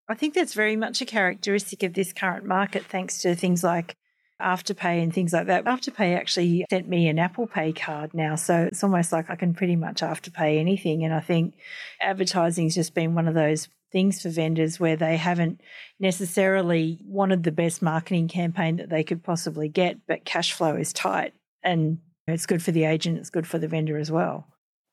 I 0.10 0.16
think 0.16 0.34
that's 0.34 0.54
very 0.54 0.76
much 0.76 1.02
a 1.02 1.06
characteristic 1.06 1.84
of 1.84 1.94
this 1.94 2.14
current 2.14 2.46
market, 2.46 2.86
thanks 2.86 3.22
to 3.22 3.36
things 3.36 3.64
like 3.64 3.96
Afterpay 4.42 5.02
and 5.02 5.14
things 5.14 5.32
like 5.32 5.48
that. 5.48 5.64
Afterpay 5.64 6.18
actually 6.18 6.66
sent 6.70 6.88
me 6.88 7.08
an 7.08 7.20
Apple 7.20 7.48
Pay 7.48 7.72
card 7.72 8.14
now. 8.14 8.36
So 8.36 8.64
it's 8.64 8.84
almost 8.84 9.12
like 9.12 9.30
I 9.30 9.36
can 9.36 9.54
pretty 9.54 9.76
much 9.76 10.02
Afterpay 10.02 10.60
anything. 10.60 11.06
And 11.06 11.14
I 11.14 11.22
think 11.22 11.56
advertising's 12.02 12.76
just 12.76 12.94
been 12.94 13.16
one 13.16 13.28
of 13.28 13.34
those 13.34 13.70
things 13.92 14.22
for 14.22 14.30
vendors 14.30 14.80
where 14.80 14.98
they 14.98 15.16
haven't 15.16 15.62
necessarily 16.00 17.00
wanted 17.06 17.44
the 17.44 17.52
best 17.52 17.82
marketing 17.82 18.28
campaign 18.28 18.78
that 18.78 18.90
they 18.90 19.04
could 19.04 19.24
possibly 19.24 19.70
get, 19.70 20.06
but 20.08 20.26
cash 20.26 20.52
flow 20.52 20.76
is 20.76 20.92
tight. 20.92 21.34
And 21.64 22.00
it's 22.28 22.46
good 22.46 22.64
for 22.64 22.72
the 22.72 22.86
agent, 22.86 23.20
it's 23.20 23.30
good 23.30 23.48
for 23.48 23.60
the 23.60 23.68
vendor 23.68 23.98
as 23.98 24.12
well. 24.12 24.48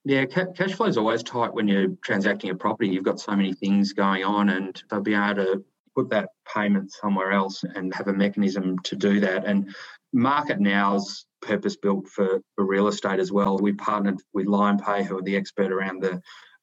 Yeah, 0.05 0.25
ca- 0.25 0.53
cash 0.53 0.73
flow 0.73 0.87
is 0.87 0.97
always 0.97 1.23
tight 1.23 1.53
when 1.53 1.69
you're 1.69 1.89
transacting 2.03 2.51
a 2.51 2.55
property. 2.55 2.89
You've 2.89 3.05
got 3.05 3.21
so 3.21 3.37
many 3.37 3.53
things 3.53 3.93
going 3.93 4.25
on, 4.25 4.49
and 4.49 4.83
they'll 4.91 5.03
be 5.03 5.15
able 5.15 5.45
to 5.45 5.65
put 5.95 6.11
that 6.11 6.31
payment 6.55 6.93
somewhere 6.93 7.33
else 7.33 7.65
and 7.65 7.95
have 7.95 8.09
a 8.09 8.13
mechanism 8.13 8.79
to 8.85 8.97
do 8.97 9.21
that. 9.21 9.45
And 9.45 9.75
Market 10.13 10.59
Now's 10.59 11.27
purpose 11.43 11.77
built 11.77 12.09
for, 12.09 12.41
for 12.55 12.65
real 12.65 12.89
estate 12.89 13.21
as 13.21 13.31
well. 13.31 13.59
We 13.59 13.73
partnered 13.73 14.21
with 14.33 14.47
LimePay, 14.47 15.05
who 15.05 15.19
are 15.19 15.23
the 15.23 15.37
expert 15.37 15.71
around 15.71 16.03
the 16.03 16.21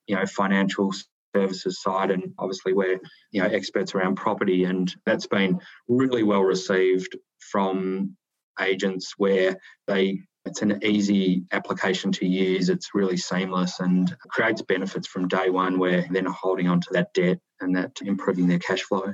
you 0.07 0.15
know 0.15 0.25
financial 0.25 0.91
services 1.35 1.81
side, 1.81 2.09
and 2.09 2.33
obviously 2.39 2.73
we're 2.73 2.99
you 3.31 3.41
know 3.41 3.47
experts 3.47 3.93
around 3.93 4.15
property, 4.15 4.63
and 4.63 4.93
that's 5.05 5.27
been 5.27 5.59
really 5.87 6.23
well 6.23 6.43
received 6.43 7.15
from 7.51 8.17
agents 8.59 9.13
where 9.17 9.57
they 9.85 10.21
it's 10.47 10.61
an 10.61 10.79
easy 10.83 11.43
application 11.51 12.11
to 12.13 12.25
use. 12.25 12.69
It's 12.69 12.95
really 12.95 13.17
seamless 13.17 13.79
and 13.79 14.15
creates 14.29 14.61
benefits 14.61 15.07
from 15.07 15.27
day 15.27 15.49
one 15.49 15.77
where 15.77 16.07
they're 16.09 16.23
not 16.23 16.35
holding 16.35 16.67
on 16.67 16.81
to 16.81 16.87
that 16.93 17.13
debt 17.13 17.39
and 17.59 17.75
that 17.75 17.99
improving 18.01 18.47
their 18.47 18.59
cash 18.59 18.81
flow. 18.81 19.13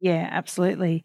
Yeah, 0.00 0.28
absolutely. 0.30 1.04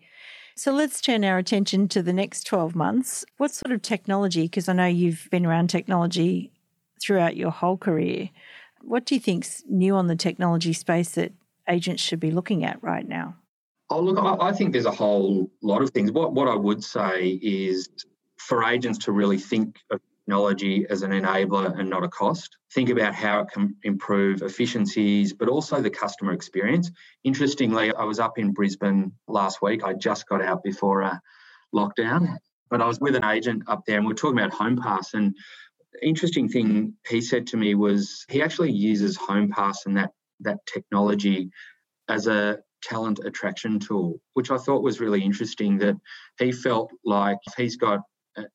So 0.55 0.71
let's 0.71 1.01
turn 1.01 1.23
our 1.23 1.37
attention 1.37 1.87
to 1.89 2.01
the 2.01 2.13
next 2.13 2.45
12 2.47 2.75
months. 2.75 3.23
What 3.37 3.51
sort 3.51 3.71
of 3.71 3.83
technology, 3.83 4.43
because 4.43 4.67
I 4.67 4.73
know 4.73 4.87
you've 4.87 5.27
been 5.29 5.45
around 5.45 5.69
technology 5.69 6.51
throughout 6.99 7.37
your 7.37 7.51
whole 7.51 7.77
career, 7.77 8.31
what 8.81 9.05
do 9.05 9.13
you 9.13 9.21
think's 9.21 9.63
new 9.69 9.95
on 9.95 10.07
the 10.07 10.15
technology 10.15 10.73
space 10.73 11.11
that 11.11 11.33
agents 11.69 12.01
should 12.01 12.19
be 12.19 12.31
looking 12.31 12.63
at 12.63 12.81
right 12.81 13.07
now? 13.07 13.35
Oh, 13.89 13.99
look, 13.99 14.17
I, 14.17 14.47
I 14.47 14.51
think 14.51 14.73
there's 14.73 14.85
a 14.85 14.91
whole 14.91 15.51
lot 15.61 15.81
of 15.81 15.91
things. 15.91 16.11
What, 16.11 16.33
what 16.33 16.47
I 16.47 16.55
would 16.55 16.83
say 16.83 17.39
is 17.41 17.89
for 18.37 18.63
agents 18.63 18.99
to 19.05 19.11
really 19.11 19.37
think 19.37 19.79
of 19.91 19.99
technology 20.27 20.85
as 20.89 21.03
an 21.03 21.11
enabler 21.11 21.79
and 21.79 21.89
not 21.89 22.03
a 22.03 22.09
cost. 22.09 22.57
Think 22.73 22.89
about 22.89 23.15
how 23.15 23.41
it 23.41 23.47
can 23.53 23.75
improve 23.83 24.41
efficiencies, 24.41 25.33
but 25.33 25.47
also 25.47 25.81
the 25.81 25.89
customer 25.89 26.33
experience. 26.33 26.91
Interestingly, 27.23 27.93
I 27.93 28.03
was 28.03 28.19
up 28.19 28.37
in 28.37 28.51
Brisbane 28.51 29.13
last 29.27 29.61
week. 29.61 29.83
I 29.85 29.93
just 29.93 30.27
got 30.27 30.41
out 30.41 30.63
before 30.63 31.01
a 31.01 31.21
lockdown, 31.73 32.37
but 32.69 32.81
I 32.81 32.87
was 32.87 32.99
with 32.99 33.15
an 33.15 33.23
agent 33.23 33.63
up 33.67 33.83
there 33.87 33.97
and 33.97 34.05
we 34.05 34.11
are 34.11 34.15
talking 34.15 34.37
about 34.37 34.51
HomePass. 34.51 35.13
And 35.13 35.33
interesting 36.03 36.49
thing 36.49 36.93
he 37.07 37.21
said 37.21 37.47
to 37.47 37.57
me 37.57 37.75
was 37.75 38.25
he 38.29 38.41
actually 38.41 38.71
uses 38.71 39.17
HomePass 39.17 39.85
and 39.85 39.95
that 39.95 40.11
that 40.41 40.57
technology 40.71 41.49
as 42.09 42.27
a 42.27 42.59
talent 42.83 43.19
attraction 43.25 43.79
tool, 43.79 44.19
which 44.33 44.51
I 44.51 44.57
thought 44.57 44.83
was 44.83 44.99
really 44.99 45.23
interesting. 45.23 45.77
That 45.77 45.95
he 46.37 46.51
felt 46.51 46.91
like 47.05 47.39
he's 47.55 47.77
got 47.77 48.01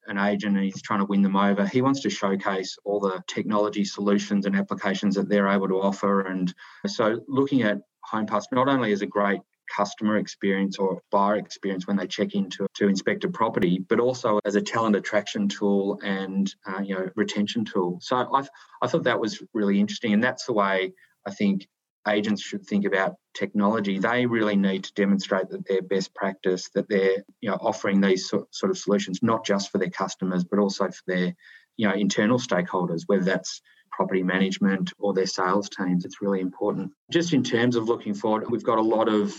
an 0.07 0.18
agent 0.18 0.57
and 0.57 0.64
he's 0.64 0.83
trying 0.83 1.01
to 1.01 1.07
win 1.07 1.23
them 1.23 1.37
over, 1.37 1.66
he 1.66 1.83
wants 1.83 2.01
to 2.03 2.11
showcase 2.11 2.77
all 2.85 3.01
the 3.01 3.23
technology 3.27 3.85
solutions 3.85 4.47
and 4.47 4.57
applications 4.57 5.14
that 5.16 5.29
they're 5.29 5.49
able 5.49 5.68
to 5.68 5.81
offer. 5.81 6.23
And 6.23 6.53
so 6.87 7.21
looking 7.29 7.62
at 7.62 7.79
HomePass 8.12 8.45
not 8.53 8.68
only 8.68 8.92
as 8.92 9.03
a 9.03 9.07
great 9.07 9.40
customer 9.75 10.18
experience 10.18 10.79
or 10.79 11.01
buyer 11.11 11.37
experience 11.37 11.87
when 11.87 11.97
they 11.97 12.07
check 12.07 12.35
into 12.35 12.66
to 12.75 12.88
inspect 12.88 13.25
a 13.25 13.29
property, 13.29 13.85
but 13.88 14.01
also 14.01 14.38
as 14.45 14.55
a 14.55 14.61
talent 14.61 14.97
attraction 14.97 15.49
tool 15.49 15.99
and 16.03 16.55
uh, 16.66 16.81
you 16.81 16.95
know 16.95 17.09
retention 17.16 17.64
tool. 17.64 17.99
So 18.03 18.16
I 18.16 18.47
I 18.83 18.87
thought 18.87 19.05
that 19.05 19.21
was 19.21 19.42
really 19.55 19.81
interesting, 19.81 20.12
and 20.12 20.23
that's 20.23 20.47
the 20.47 20.53
way 20.53 20.92
I 21.27 21.31
think 21.31 21.66
agents 22.09 22.43
should 22.43 22.67
think 22.67 22.85
about 22.85 23.17
technology. 23.35 23.99
They 23.99 24.27
really 24.27 24.57
need 24.57 24.85
to 24.85 24.95
demonstrate 24.95 25.49
that 25.51 25.67
they're 25.67 25.83
best 25.83 26.15
practice, 26.15 26.69
that 26.75 26.88
they're 26.88 27.25
you 27.41 27.51
know 27.51 27.59
offering 27.61 28.01
these 28.01 28.29
sort 28.29 28.71
of 28.71 28.79
solutions 28.79 29.21
not 29.23 29.45
just 29.45 29.71
for 29.71 29.79
their 29.79 29.91
customers 29.91 30.45
but 30.45 30.59
also 30.59 30.88
for 30.88 31.03
their 31.07 31.35
you 31.77 31.88
know 31.88 31.95
internal 31.95 32.38
stakeholders, 32.38 33.03
whether 33.07 33.25
that's 33.25 33.61
property 33.91 34.23
management 34.23 34.93
or 34.99 35.12
their 35.12 35.27
sales 35.27 35.69
teams. 35.69 36.05
It's 36.05 36.23
really 36.23 36.41
important. 36.41 36.93
Just 37.11 37.33
in 37.33 37.43
terms 37.43 37.77
of 37.77 37.88
looking 37.88 38.15
forward, 38.15 38.51
we've 38.51 38.65
got 38.65 38.79
a 38.79 38.83
lot 38.83 39.09
of 39.09 39.35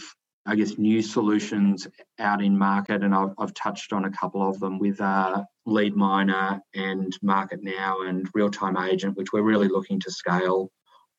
I 0.46 0.56
guess 0.56 0.78
new 0.78 1.02
solutions 1.02 1.88
out 2.20 2.44
in 2.44 2.58
market, 2.58 3.02
and 3.04 3.16
I've, 3.16 3.34
I've 3.38 3.54
touched 3.54 3.94
on 3.94 4.04
a 4.04 4.12
couple 4.12 4.48
of 4.48 4.60
them 4.60 4.78
with 4.78 5.00
uh, 5.00 5.44
Lead 5.66 5.96
Miner 5.96 6.62
and 6.76 7.18
Market 7.22 7.64
Now 7.64 8.02
and 8.02 8.28
Real 8.34 8.50
Time 8.50 8.76
Agent, 8.78 9.16
which 9.16 9.32
we're 9.32 9.42
really 9.42 9.70
looking 9.70 10.02
to 10.02 10.12
scale 10.12 10.70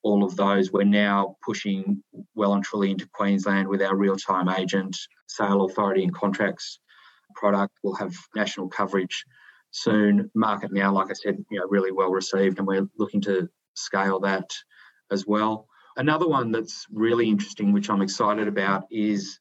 all 0.04 0.22
of 0.22 0.36
those. 0.36 0.70
We're 0.70 0.84
now 0.84 1.36
pushing 1.44 2.02
well 2.34 2.54
and 2.54 2.62
truly 2.62 2.92
into 2.92 3.08
Queensland 3.12 3.66
with 3.66 3.82
our 3.82 3.96
real 3.96 4.16
time 4.16 4.48
agent, 4.48 4.96
sale 5.26 5.64
authority, 5.64 6.04
and 6.04 6.14
contracts 6.14 6.78
product. 7.34 7.72
We'll 7.82 7.94
have 7.94 8.14
national 8.36 8.68
coverage 8.68 9.24
soon. 9.72 10.30
Market 10.34 10.72
now, 10.72 10.92
like 10.92 11.10
I 11.10 11.14
said, 11.14 11.38
you 11.50 11.58
know, 11.58 11.66
really 11.68 11.90
well 11.90 12.10
received, 12.10 12.58
and 12.58 12.66
we're 12.66 12.86
looking 12.98 13.22
to 13.22 13.48
scale 13.74 14.20
that 14.20 14.48
as 15.10 15.26
well. 15.26 15.66
Another 15.96 16.28
one 16.28 16.52
that's 16.52 16.86
really 16.92 17.28
interesting, 17.28 17.72
which 17.72 17.88
I'm 17.88 18.02
excited 18.02 18.46
about, 18.46 18.84
is 18.90 19.40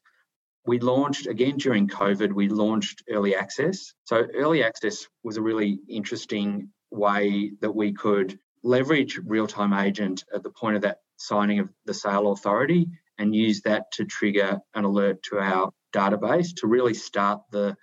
we 0.66 0.78
launched 0.78 1.26
again 1.26 1.58
during 1.58 1.88
COVID, 1.88 2.32
we 2.32 2.48
launched 2.48 3.04
early 3.10 3.36
access. 3.36 3.92
So, 4.04 4.26
early 4.34 4.64
access 4.64 5.06
was 5.22 5.36
a 5.36 5.42
really 5.42 5.78
interesting 5.88 6.70
way 6.90 7.52
that 7.60 7.74
we 7.74 7.92
could 7.92 8.38
leverage 8.64 9.20
real 9.24 9.46
time 9.46 9.72
agent 9.72 10.24
at 10.34 10.42
the 10.42 10.50
point 10.50 10.76
of 10.76 10.82
that 10.82 10.98
signing 11.16 11.60
of 11.60 11.68
the 11.84 11.94
sale 11.94 12.32
authority 12.32 12.88
and 13.18 13.34
use 13.34 13.60
that 13.62 13.92
to 13.92 14.04
trigger 14.04 14.58
an 14.74 14.84
alert 14.84 15.22
to 15.22 15.38
our 15.38 15.70
database 15.94 16.56
to 16.56 16.66
really 16.66 16.94
start 16.94 17.40
the 17.52 17.76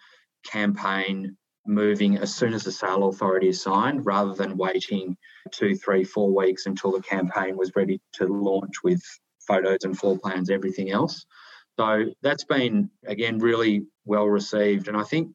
campaign 0.45 1.37
moving 1.65 2.17
as 2.17 2.33
soon 2.33 2.53
as 2.53 2.63
the 2.63 2.71
sale 2.71 3.07
authority 3.07 3.47
is 3.47 3.61
signed 3.61 4.05
rather 4.05 4.33
than 4.33 4.57
waiting 4.57 5.15
two, 5.51 5.75
three, 5.75 6.03
four 6.03 6.35
weeks 6.35 6.65
until 6.65 6.91
the 6.91 7.01
campaign 7.01 7.55
was 7.55 7.71
ready 7.75 8.01
to 8.13 8.25
launch 8.25 8.83
with 8.83 9.01
photos 9.47 9.83
and 9.83 9.97
floor 9.97 10.17
plans, 10.17 10.49
everything 10.49 10.91
else. 10.91 11.25
So 11.79 12.05
that's 12.21 12.43
been, 12.43 12.89
again, 13.05 13.37
really 13.37 13.85
well 14.05 14.25
received. 14.25 14.87
And 14.87 14.97
I 14.97 15.03
think 15.03 15.33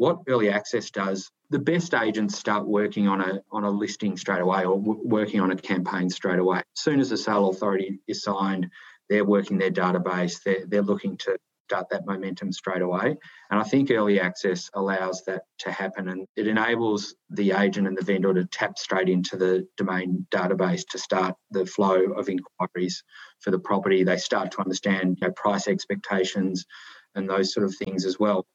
what 0.00 0.20
early 0.28 0.48
access 0.48 0.90
does 0.90 1.30
the 1.50 1.58
best 1.58 1.92
agents 1.92 2.38
start 2.38 2.66
working 2.66 3.06
on 3.06 3.20
a 3.20 3.42
on 3.52 3.64
a 3.64 3.70
listing 3.70 4.16
straight 4.16 4.40
away 4.40 4.64
or 4.64 4.78
w- 4.78 5.02
working 5.04 5.40
on 5.40 5.50
a 5.50 5.56
campaign 5.56 6.08
straight 6.08 6.38
away. 6.38 6.58
As 6.58 6.82
soon 6.82 7.00
as 7.00 7.10
the 7.10 7.18
sale 7.18 7.50
authority 7.50 8.00
is 8.08 8.22
signed, 8.22 8.70
they're 9.10 9.26
working 9.26 9.58
their 9.58 9.70
database. 9.70 10.42
They're, 10.42 10.64
they're 10.66 10.80
looking 10.80 11.18
to 11.18 11.36
start 11.68 11.90
that 11.90 12.06
momentum 12.06 12.50
straight 12.50 12.80
away. 12.80 13.14
And 13.50 13.60
I 13.60 13.62
think 13.62 13.90
early 13.90 14.20
access 14.20 14.70
allows 14.72 15.22
that 15.26 15.42
to 15.58 15.70
happen 15.70 16.08
and 16.08 16.26
it 16.34 16.48
enables 16.48 17.14
the 17.28 17.52
agent 17.52 17.86
and 17.86 17.98
the 17.98 18.04
vendor 18.04 18.32
to 18.32 18.46
tap 18.46 18.78
straight 18.78 19.10
into 19.10 19.36
the 19.36 19.68
domain 19.76 20.26
database 20.30 20.82
to 20.92 20.98
start 20.98 21.34
the 21.50 21.66
flow 21.66 22.04
of 22.12 22.30
inquiries 22.30 23.04
for 23.40 23.50
the 23.50 23.58
property. 23.58 24.02
They 24.02 24.16
start 24.16 24.52
to 24.52 24.62
understand 24.62 25.18
you 25.20 25.28
know, 25.28 25.34
price 25.34 25.68
expectations 25.68 26.64
and 27.14 27.28
those 27.28 27.52
sort 27.52 27.66
of 27.66 27.76
things 27.76 28.06
as 28.06 28.18
well 28.18 28.46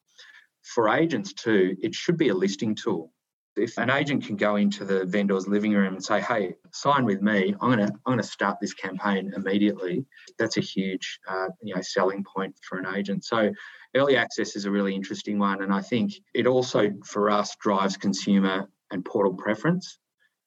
for 0.66 0.90
agents 0.90 1.34
too, 1.34 1.78
it 1.82 1.94
should 1.94 2.18
be 2.18 2.30
a 2.30 2.34
listing 2.34 2.76
tool. 2.76 3.12
If 3.56 3.78
an 3.78 3.90
agent 3.90 4.26
can 4.26 4.36
go 4.36 4.58
into 4.58 4.84
the 4.84 5.06
vendor's 5.06 5.48
living 5.48 5.72
room 5.74 5.94
and 5.94 6.04
say, 6.04 6.20
"Hey, 6.20 6.56
sign 6.74 7.06
with 7.06 7.22
me. 7.22 7.56
I'm 7.62 7.70
gonna 7.70 7.92
I'm 8.06 8.12
gonna 8.14 8.24
start 8.24 8.58
this 8.60 8.74
campaign 8.74 9.32
immediately," 9.34 10.06
that's 10.38 10.58
a 10.58 10.62
huge 10.62 11.20
uh, 11.28 11.48
you 11.62 11.74
know 11.74 11.82
selling 11.82 12.26
point 12.26 12.56
for 12.68 12.78
an 12.78 12.94
agent. 12.94 13.24
So 13.24 13.52
early 13.96 14.18
access 14.18 14.58
is 14.58 14.66
a 14.66 14.72
really 14.72 14.94
interesting 14.94 15.40
one, 15.40 15.62
and 15.62 15.74
I 15.74 15.82
think 15.82 16.14
it 16.34 16.48
also 16.48 16.92
for 17.06 17.30
us 17.30 17.56
drives 17.56 17.96
consumer 17.96 18.68
and 18.92 19.06
portal 19.06 19.36
preference. 19.36 20.00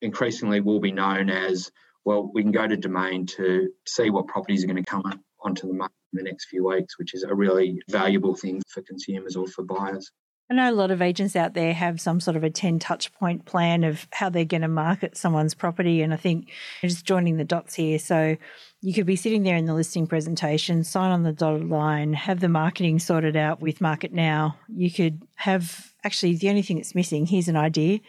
Increasingly, 0.03 0.61
will 0.61 0.81
be 0.81 0.93
known 0.93 1.31
as 1.31 1.71
well. 2.05 2.31
We 2.35 2.43
can 2.43 2.53
go 2.53 2.67
to 2.67 2.77
domain 2.77 3.27
to 3.39 3.71
see 3.87 4.11
what 4.11 4.27
properties 4.27 4.65
are 4.65 4.67
going 4.67 4.85
to 4.85 4.91
come 4.91 5.07
onto 5.43 5.67
the 5.67 5.75
market 5.75 5.95
in 6.13 6.19
the 6.19 6.31
next 6.31 6.47
few 6.47 6.67
weeks, 6.67 6.99
which 6.99 7.15
is 7.15 7.23
a 7.23 7.35
really 7.35 7.81
valuable 7.89 8.35
thing 8.35 8.63
for 8.69 8.83
consumers 8.83 9.37
or 9.37 9.47
for 9.47 9.63
buyers. 9.63 10.11
I 10.51 10.55
know 10.55 10.71
a 10.71 10.73
lot 10.73 10.91
of 10.91 11.03
agents 11.03 11.37
out 11.37 11.53
there 11.53 11.75
have 11.75 12.01
some 12.01 12.21
sort 12.21 12.35
of 12.35 12.43
a 12.43 12.49
10 12.49 12.79
touch 12.79 13.13
point 13.13 13.45
plan 13.45 13.85
of 13.85 14.07
how 14.13 14.31
they're 14.31 14.47
going 14.47 14.63
to 14.63 14.69
market 14.69 15.15
someone's 15.15 15.55
property. 15.55 16.01
And 16.01 16.15
I 16.15 16.17
think 16.17 16.49
just 16.81 17.05
joining 17.05 17.37
the 17.37 17.45
dots 17.45 17.75
here. 17.75 17.99
So 17.99 18.39
you 18.81 18.95
could 18.95 19.05
be 19.05 19.17
sitting 19.17 19.43
there 19.43 19.57
in 19.57 19.67
the 19.67 19.75
listing 19.75 20.07
presentation, 20.07 20.85
sign 20.85 21.11
on 21.11 21.23
the 21.23 21.35
dotted 21.35 21.69
line, 21.69 22.15
have 22.15 22.41
the 22.41 22.49
marketing 22.49 22.99
sorted 22.99 23.37
out 23.37 23.61
with 23.61 23.83
Market 23.83 24.13
Now. 24.13 24.57
You 24.69 24.91
could 24.91 25.21
have 25.35 25.93
actually 26.03 26.37
the 26.37 26.49
only 26.49 26.63
thing 26.63 26.79
that's 26.79 26.95
missing, 26.95 27.27
here's 27.27 27.49
an 27.49 27.57
idea 27.57 28.01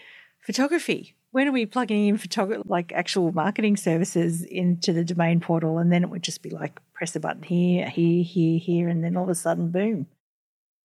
photography 0.42 1.15
when 1.32 1.48
are 1.48 1.52
we 1.52 1.65
plugging 1.65 2.08
in 2.08 2.18
photography, 2.18 2.63
like 2.65 2.92
actual 2.94 3.32
marketing 3.32 3.78
services 3.78 4.44
into 4.44 4.94
the 4.94 5.04
domain 5.04 5.39
portal? 5.39 5.78
And 5.78 5.92
then 5.92 6.04
it 6.04 6.10
would 6.10 6.24
just 6.24 6.42
be 6.42 6.50
like 6.50 6.80
press 6.94 7.15
a 7.15 7.20
button 7.20 7.44
here, 7.44 7.88
here, 7.89 8.24
here, 8.24 8.60
here, 8.60 8.89
and 8.89 9.04
then 9.04 9.15
all 9.15 9.24
of 9.24 9.30
a 9.30 9.36
sudden, 9.36 9.70
boom. 9.70 10.08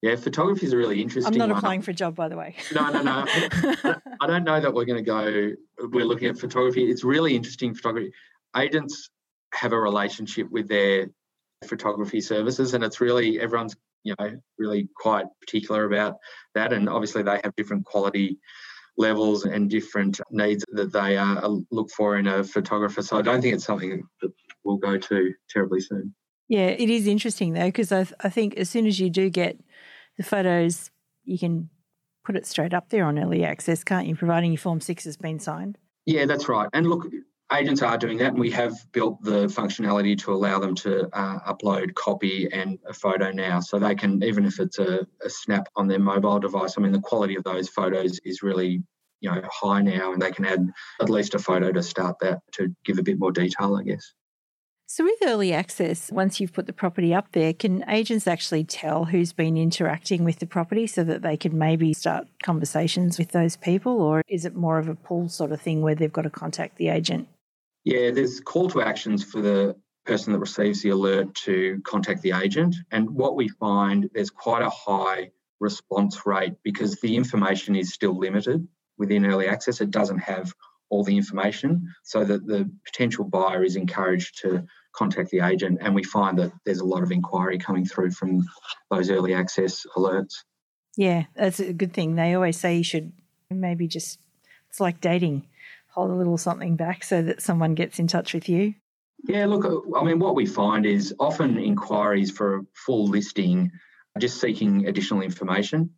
Yeah, 0.03 0.17
photography 0.17 0.67
is 0.67 0.75
a 0.75 0.77
really 0.77 1.01
interesting. 1.01 1.33
I'm 1.33 1.39
not 1.39 1.49
one. 1.49 1.57
applying 1.57 1.81
for 1.81 1.93
a 1.93 1.95
job, 1.95 2.15
by 2.15 2.29
the 2.29 2.37
way. 2.37 2.57
No, 2.75 2.91
no, 2.91 3.01
no. 3.01 3.25
I 4.21 4.27
don't 4.27 4.45
know 4.45 4.61
that 4.61 4.75
we're 4.75 4.85
going 4.85 5.03
to 5.03 5.11
go. 5.11 5.53
We're 5.79 6.05
looking 6.05 6.29
at 6.29 6.39
photography. 6.39 6.91
It's 6.91 7.05
really 7.05 7.35
interesting 7.35 7.75
photography. 7.75 8.13
Agents 8.55 9.09
have 9.55 9.73
a 9.73 9.81
relationship 9.81 10.51
with 10.51 10.69
their 10.69 11.07
photography 11.67 12.21
services, 12.21 12.75
and 12.75 12.85
it's 12.85 13.01
really 13.01 13.41
everyone's 13.41 13.77
you 14.03 14.15
know 14.19 14.39
really 14.59 14.91
quite 14.95 15.25
particular 15.41 15.87
about 15.87 16.17
that. 16.55 16.75
And 16.75 16.87
obviously, 16.87 17.23
they 17.23 17.41
have 17.43 17.57
different 17.57 17.87
quality 17.87 18.39
levels 18.97 19.45
and 19.45 19.69
different 19.69 20.21
needs 20.31 20.65
that 20.73 20.93
they 20.93 21.17
uh, 21.17 21.49
look 21.71 21.91
for 21.91 22.17
in 22.17 22.27
a 22.27 22.45
photographer. 22.45 23.03
So 23.03 23.19
I 23.19 23.23
don't 23.23 23.41
think 23.43 23.55
it's 23.55 23.65
something 23.65 24.03
that 24.23 24.33
we'll 24.65 24.77
go 24.77 24.99
to 24.99 25.33
terribly 25.51 25.81
soon. 25.81 26.15
Yeah, 26.49 26.67
it 26.67 26.91
is 26.91 27.07
interesting 27.07 27.55
though, 27.55 27.67
because 27.67 27.91
I, 27.91 28.05
th- 28.05 28.15
I 28.21 28.29
think 28.29 28.57
as 28.57 28.69
soon 28.71 28.87
as 28.87 29.01
you 29.01 29.11
do 29.11 29.31
get 29.31 29.59
the 30.17 30.23
photos, 30.23 30.91
you 31.25 31.39
can 31.39 31.71
put 32.25 32.37
it 32.37 32.47
straight 32.47 32.75
up 32.75 32.91
there 32.91 33.05
on 33.05 33.19
early 33.19 33.45
access, 33.45 33.83
can't 33.85 34.07
you? 34.07 34.15
Providing 34.15 34.53
your 34.53 34.59
Form 34.59 34.81
6 34.81 35.05
has 35.05 35.17
been 35.17 35.39
signed. 35.39 35.79
Yeah, 36.07 36.27
that's 36.27 36.49
right. 36.49 36.69
And 36.73 36.87
look, 36.87 37.07
agents 37.53 37.83
are 37.83 37.99
doing 37.99 38.19
that, 38.19 38.33
and 38.33 38.39
we 38.39 38.51
have 38.51 38.75
built 38.93 39.23
the 39.23 39.47
functionality 39.47 40.19
to 40.19 40.33
allow 40.33 40.59
them 40.59 40.75
to 40.77 41.09
uh, 41.17 41.53
upload 41.53 41.95
copy 41.95 42.49
and 42.53 42.79
a 42.87 42.93
photo 42.93 43.31
now. 43.31 43.61
So 43.61 43.79
they 43.79 43.95
can, 43.95 44.23
even 44.23 44.45
if 44.45 44.61
it's 44.61 44.79
a, 44.79 45.07
a, 45.25 45.31
snap 45.31 45.69
on 45.77 45.89
their 45.89 45.99
mobile 45.99 46.39
device, 46.39 46.75
I 46.77 46.81
mean, 46.81 46.93
the 46.93 47.01
quality 47.01 47.37
of 47.37 47.45
those 47.45 47.69
photos 47.69 48.19
is 48.25 48.43
really 48.43 48.83
you 49.21 49.31
know 49.31 49.43
high 49.51 49.83
now, 49.83 50.13
and 50.13 50.21
they 50.21 50.33
can 50.33 50.45
add 50.45 50.69
at 51.01 51.11
least 51.11 51.35
a 51.35 51.39
photo 51.39 51.73
to 51.73 51.83
start 51.83 52.19
that 52.21 52.41
to 52.53 52.75
give 52.85 52.99
a 52.99 53.03
bit 53.03 53.19
more 53.19 53.33
detail, 53.33 53.77
I 53.77 53.83
guess. 53.83 54.13
So, 54.87 55.03
with 55.03 55.19
early 55.25 55.53
access, 55.53 56.13
once 56.13 56.39
you've 56.39 56.53
put 56.53 56.67
the 56.67 56.73
property 56.73 57.15
up 57.15 57.33
there, 57.33 57.55
can 57.55 57.85
agents 57.89 58.27
actually 58.27 58.65
tell 58.65 59.07
who's 59.07 59.33
been 59.33 59.57
interacting 59.57 60.25
with 60.25 60.41
the 60.41 60.47
property 60.47 60.87
so 60.87 61.03
that 61.05 61.23
they 61.23 61.39
can 61.39 61.59
maybe 61.59 61.95
start 61.95 62.29
conversations 62.43 63.19
with 63.19 63.31
those 63.33 63.57
people? 63.57 64.01
Or 64.01 64.23
is 64.29 64.45
it 64.45 64.55
more 64.55 64.79
of 64.79 64.89
a 64.89 64.95
pull 64.95 65.29
sort 65.31 65.53
of 65.53 65.61
thing 65.61 65.81
where 65.81 65.95
they've 65.95 66.13
got 66.13 66.23
to 66.23 66.31
contact 66.31 66.77
the 66.77 66.91
agent? 66.91 67.29
Yeah, 67.85 68.11
there's 68.11 68.41
call 68.41 68.71
to 68.71 68.83
actions 68.83 69.23
for 69.23 69.41
the 69.41 69.77
person 70.07 70.33
that 70.33 70.39
receives 70.39 70.83
the 70.83 70.91
alert 70.91 71.35
to 71.35 71.81
contact 71.85 72.23
the 72.23 72.33
agent. 72.33 72.77
And 72.91 73.11
what 73.11 73.37
we 73.37 73.49
find, 73.49 74.11
there's 74.13 74.31
quite 74.31 74.63
a 74.63 74.71
high 74.71 75.31
response 75.61 76.27
rate 76.27 76.55
because 76.63 77.01
the 77.01 77.17
information 77.17 77.77
is 77.77 77.93
still 77.93 78.19
limited 78.19 78.67
within 78.99 79.25
early 79.27 79.49
access. 79.49 79.81
It 79.81 79.91
doesn't 79.91 80.19
have 80.19 80.53
all 80.91 81.05
the 81.05 81.17
information 81.17 81.93
so 82.03 82.25
that 82.25 82.47
the 82.47 82.71
potential 82.85 83.25
buyer 83.25 83.65
is 83.65 83.77
encouraged 83.77 84.41
to 84.43 84.67
contact 84.95 85.31
the 85.31 85.41
agent. 85.41 85.79
And 85.81 85.95
we 85.95 86.05
find 86.05 86.39
that 86.39 86.53
there's 86.65 86.81
a 86.81 86.85
lot 86.85 87.03
of 87.03 87.11
inquiry 87.11 87.59
coming 87.59 87.85
through 87.85 88.13
from 88.13 88.45
those 88.91 89.11
early 89.11 89.35
access 89.35 89.87
alerts. 89.97 90.45
Yeah, 90.97 91.25
that's 91.35 91.61
a 91.61 91.73
good 91.73 91.93
thing. 91.93 92.15
They 92.15 92.35
always 92.35 92.59
say 92.59 92.77
you 92.77 92.85
should 92.85 93.13
maybe 93.51 93.89
just, 93.89 94.21
it's 94.69 94.81
like 94.81 95.01
dating, 95.01 95.47
hold 95.95 96.11
a 96.11 96.15
little 96.15 96.37
something 96.37 96.75
back 96.75 97.05
so 97.05 97.23
that 97.23 97.41
someone 97.41 97.75
gets 97.75 98.01
in 98.01 98.09
touch 98.09 98.35
with 98.35 98.49
you. 98.49 98.75
Yeah, 99.23 99.47
look, 99.47 99.65
uh, 99.65 99.97
I 99.97 100.05
mean, 100.05 100.19
what 100.19 100.35
we 100.35 100.45
find 100.45 100.85
is 100.85 101.15
often 101.21 101.57
inquiries 101.57 102.33
for 102.33 102.57
a 102.57 102.63
full 102.75 103.07
listing 103.07 103.71
are 104.17 104.21
just 104.21 104.41
seeking 104.41 104.87
additional 104.87 105.23
information. 105.23 105.91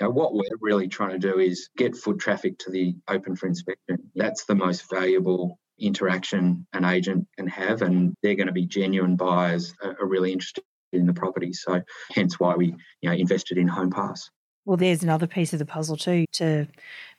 You 0.00 0.06
know, 0.06 0.10
what 0.10 0.34
we're 0.34 0.42
really 0.60 0.88
trying 0.88 1.10
to 1.10 1.18
do 1.18 1.38
is 1.38 1.68
get 1.76 1.96
foot 1.96 2.18
traffic 2.18 2.58
to 2.60 2.70
the 2.70 2.96
open 3.08 3.36
for 3.36 3.46
inspection. 3.46 4.10
That's 4.14 4.44
the 4.46 4.54
most 4.54 4.88
valuable 4.90 5.58
interaction 5.78 6.66
an 6.72 6.84
agent 6.86 7.28
can 7.36 7.46
have, 7.48 7.82
and 7.82 8.14
they're 8.22 8.34
going 8.34 8.46
to 8.46 8.52
be 8.52 8.66
genuine 8.66 9.16
buyers, 9.16 9.74
uh, 9.82 9.92
are 10.00 10.06
really 10.06 10.32
interested 10.32 10.64
in 10.92 11.06
the 11.06 11.12
property. 11.12 11.52
So, 11.52 11.82
hence 12.10 12.40
why 12.40 12.56
we 12.56 12.74
you 13.02 13.10
know 13.10 13.12
invested 13.12 13.58
in 13.58 13.68
HomePass. 13.68 14.30
Well, 14.64 14.76
there's 14.76 15.02
another 15.02 15.26
piece 15.28 15.52
of 15.52 15.60
the 15.60 15.66
puzzle 15.66 15.96
too 15.96 16.24
to 16.32 16.66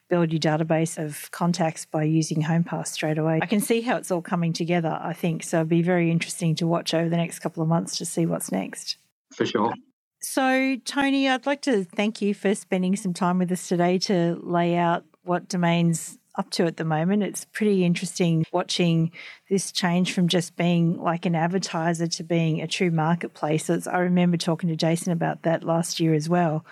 build 0.10 0.32
your 0.32 0.40
database 0.40 0.98
of 0.98 1.30
contacts 1.32 1.86
by 1.86 2.04
using 2.04 2.44
HomePass 2.44 2.88
straight 2.88 3.18
away. 3.18 3.40
I 3.42 3.46
can 3.46 3.60
see 3.60 3.82
how 3.82 3.98
it's 3.98 4.12
all 4.12 4.22
coming 4.22 4.54
together, 4.54 4.98
I 5.02 5.14
think. 5.14 5.44
So 5.44 5.58
it'd 5.58 5.70
be 5.70 5.82
very 5.82 6.12
interesting 6.12 6.56
to 6.56 6.68
watch 6.68 6.94
over 6.94 7.10
the 7.10 7.18
next 7.18 7.40
couple 7.40 7.62
of 7.62 7.70
months 7.70 7.98
to 7.98 8.06
see 8.06 8.26
what's 8.26 8.52
next. 8.52 8.98
For 9.36 9.46
sure. 9.46 9.74
So, 10.20 10.78
Tony, 10.86 11.30
I'd 11.30 11.46
like 11.46 11.62
to 11.64 11.84
thank 11.84 12.22
you 12.22 12.34
for 12.34 12.56
spending 12.56 12.96
some 12.96 13.14
time 13.14 13.38
with 13.38 13.52
us 13.52 13.68
today 13.68 14.00
to 14.00 14.40
lay 14.42 14.76
out 14.76 15.04
what 15.24 15.48
Domain's 15.48 16.18
up 16.38 16.50
to 16.52 16.66
at 16.66 16.78
the 16.78 16.86
moment. 16.86 17.24
It's 17.24 17.46
pretty 17.46 17.84
interesting 17.84 18.46
watching 18.52 19.12
this 19.50 19.72
change 19.72 20.14
from 20.14 20.28
just 20.28 20.56
being 20.56 20.98
like 20.98 21.26
an 21.26 21.36
advertiser 21.36 22.08
to 22.08 22.24
being 22.24 22.62
a 22.62 22.68
true 22.68 22.92
marketplace. 22.92 23.70
I 23.70 24.00
remember 24.00 24.38
talking 24.38 24.70
to 24.70 24.76
Jason 24.76 25.12
about 25.12 25.44
that 25.44 25.64
last 25.64 26.00
year 26.00 26.14
as 26.14 26.30
well. 26.30 26.64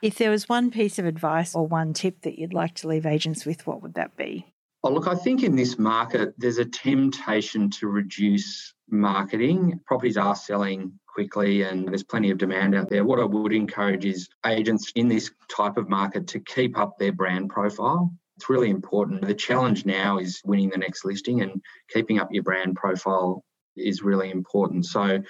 If 0.00 0.16
there 0.16 0.30
was 0.30 0.48
one 0.48 0.70
piece 0.70 0.98
of 1.00 1.06
advice 1.06 1.56
or 1.56 1.66
one 1.66 1.92
tip 1.92 2.22
that 2.22 2.38
you'd 2.38 2.54
like 2.54 2.74
to 2.76 2.88
leave 2.88 3.04
agents 3.04 3.44
with, 3.44 3.66
what 3.66 3.82
would 3.82 3.94
that 3.94 4.16
be? 4.16 4.46
Oh, 4.84 4.92
look, 4.92 5.08
I 5.08 5.16
think 5.16 5.42
in 5.42 5.56
this 5.56 5.76
market, 5.76 6.34
there's 6.38 6.58
a 6.58 6.64
temptation 6.64 7.68
to 7.70 7.88
reduce 7.88 8.74
marketing. 8.88 9.80
Properties 9.86 10.16
are 10.16 10.36
selling 10.36 10.92
quickly 11.12 11.62
and 11.62 11.88
there's 11.88 12.04
plenty 12.04 12.30
of 12.30 12.38
demand 12.38 12.76
out 12.76 12.88
there. 12.88 13.04
What 13.04 13.18
I 13.18 13.24
would 13.24 13.52
encourage 13.52 14.04
is 14.04 14.28
agents 14.46 14.92
in 14.94 15.08
this 15.08 15.32
type 15.50 15.76
of 15.76 15.88
market 15.88 16.28
to 16.28 16.38
keep 16.38 16.78
up 16.78 16.96
their 16.96 17.10
brand 17.10 17.50
profile. 17.50 18.12
It's 18.36 18.48
really 18.48 18.70
important. 18.70 19.26
The 19.26 19.34
challenge 19.34 19.84
now 19.84 20.18
is 20.18 20.40
winning 20.44 20.70
the 20.70 20.78
next 20.78 21.04
listing 21.04 21.40
and 21.40 21.60
keeping 21.92 22.20
up 22.20 22.28
your 22.30 22.44
brand 22.44 22.76
profile 22.76 23.42
is 23.76 24.02
really 24.02 24.30
important. 24.30 24.86
So, 24.86 25.20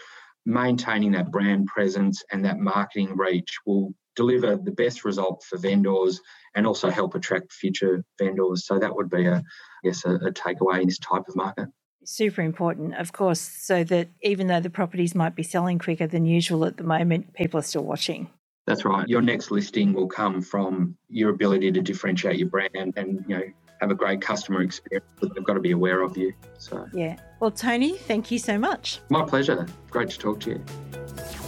maintaining 0.44 1.12
that 1.12 1.30
brand 1.30 1.66
presence 1.66 2.22
and 2.32 2.44
that 2.44 2.58
marketing 2.58 3.16
reach 3.16 3.58
will 3.66 3.94
deliver 4.18 4.56
the 4.56 4.72
best 4.72 5.04
result 5.04 5.44
for 5.48 5.58
vendors 5.58 6.20
and 6.54 6.66
also 6.66 6.90
help 6.90 7.14
attract 7.14 7.52
future 7.52 8.04
vendors. 8.18 8.66
So, 8.66 8.78
that 8.78 8.94
would 8.94 9.08
be 9.08 9.26
a, 9.26 9.42
yes, 9.82 10.04
a, 10.04 10.14
a 10.16 10.32
takeaway 10.32 10.80
in 10.82 10.88
this 10.88 10.98
type 10.98 11.24
of 11.28 11.36
market 11.36 11.68
super 12.08 12.40
important, 12.40 12.94
of 12.94 13.12
course, 13.12 13.40
so 13.40 13.84
that 13.84 14.08
even 14.22 14.46
though 14.46 14.60
the 14.60 14.70
properties 14.70 15.14
might 15.14 15.34
be 15.34 15.42
selling 15.42 15.78
quicker 15.78 16.06
than 16.06 16.24
usual 16.24 16.64
at 16.64 16.78
the 16.78 16.82
moment, 16.82 17.34
people 17.34 17.60
are 17.60 17.62
still 17.62 17.84
watching. 17.84 18.30
That's 18.66 18.84
right. 18.84 19.06
Your 19.08 19.22
next 19.22 19.50
listing 19.50 19.92
will 19.92 20.08
come 20.08 20.40
from 20.40 20.96
your 21.08 21.30
ability 21.30 21.72
to 21.72 21.80
differentiate 21.80 22.38
your 22.38 22.48
brand 22.48 22.94
and, 22.96 23.24
you 23.28 23.36
know, 23.36 23.44
have 23.80 23.90
a 23.90 23.94
great 23.94 24.20
customer 24.20 24.62
experience 24.62 25.06
that 25.20 25.34
they've 25.34 25.44
got 25.44 25.54
to 25.54 25.60
be 25.60 25.70
aware 25.70 26.02
of 26.02 26.16
you. 26.16 26.32
So 26.58 26.86
Yeah. 26.92 27.16
Well, 27.40 27.50
Tony, 27.50 27.96
thank 27.96 28.30
you 28.30 28.38
so 28.38 28.58
much. 28.58 29.00
My 29.08 29.24
pleasure. 29.24 29.66
Great 29.90 30.10
to 30.10 30.18
talk 30.18 30.40
to 30.40 30.50
you. 30.50 31.47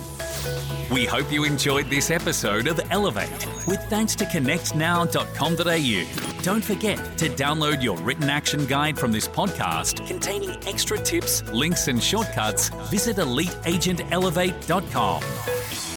We 0.91 1.05
hope 1.05 1.31
you 1.33 1.45
enjoyed 1.45 1.89
this 1.89 2.11
episode 2.11 2.67
of 2.67 2.81
Elevate 2.91 3.47
with 3.67 3.81
thanks 3.85 4.17
to 4.17 4.25
connectnow.com.au. 4.25 6.43
Don't 6.43 6.65
forget 6.65 6.99
to 7.19 7.29
download 7.29 7.81
your 7.83 7.97
written 7.99 8.29
action 8.29 8.67
guide 8.67 8.99
from 8.99 9.13
this 9.13 9.29
podcast 9.29 10.05
containing 10.07 10.57
extra 10.67 10.99
tips, 10.99 11.45
links, 11.53 11.87
and 11.87 12.03
shortcuts. 12.03 12.71
Visit 12.91 13.19
eliteagentelevate.com. 13.19 15.90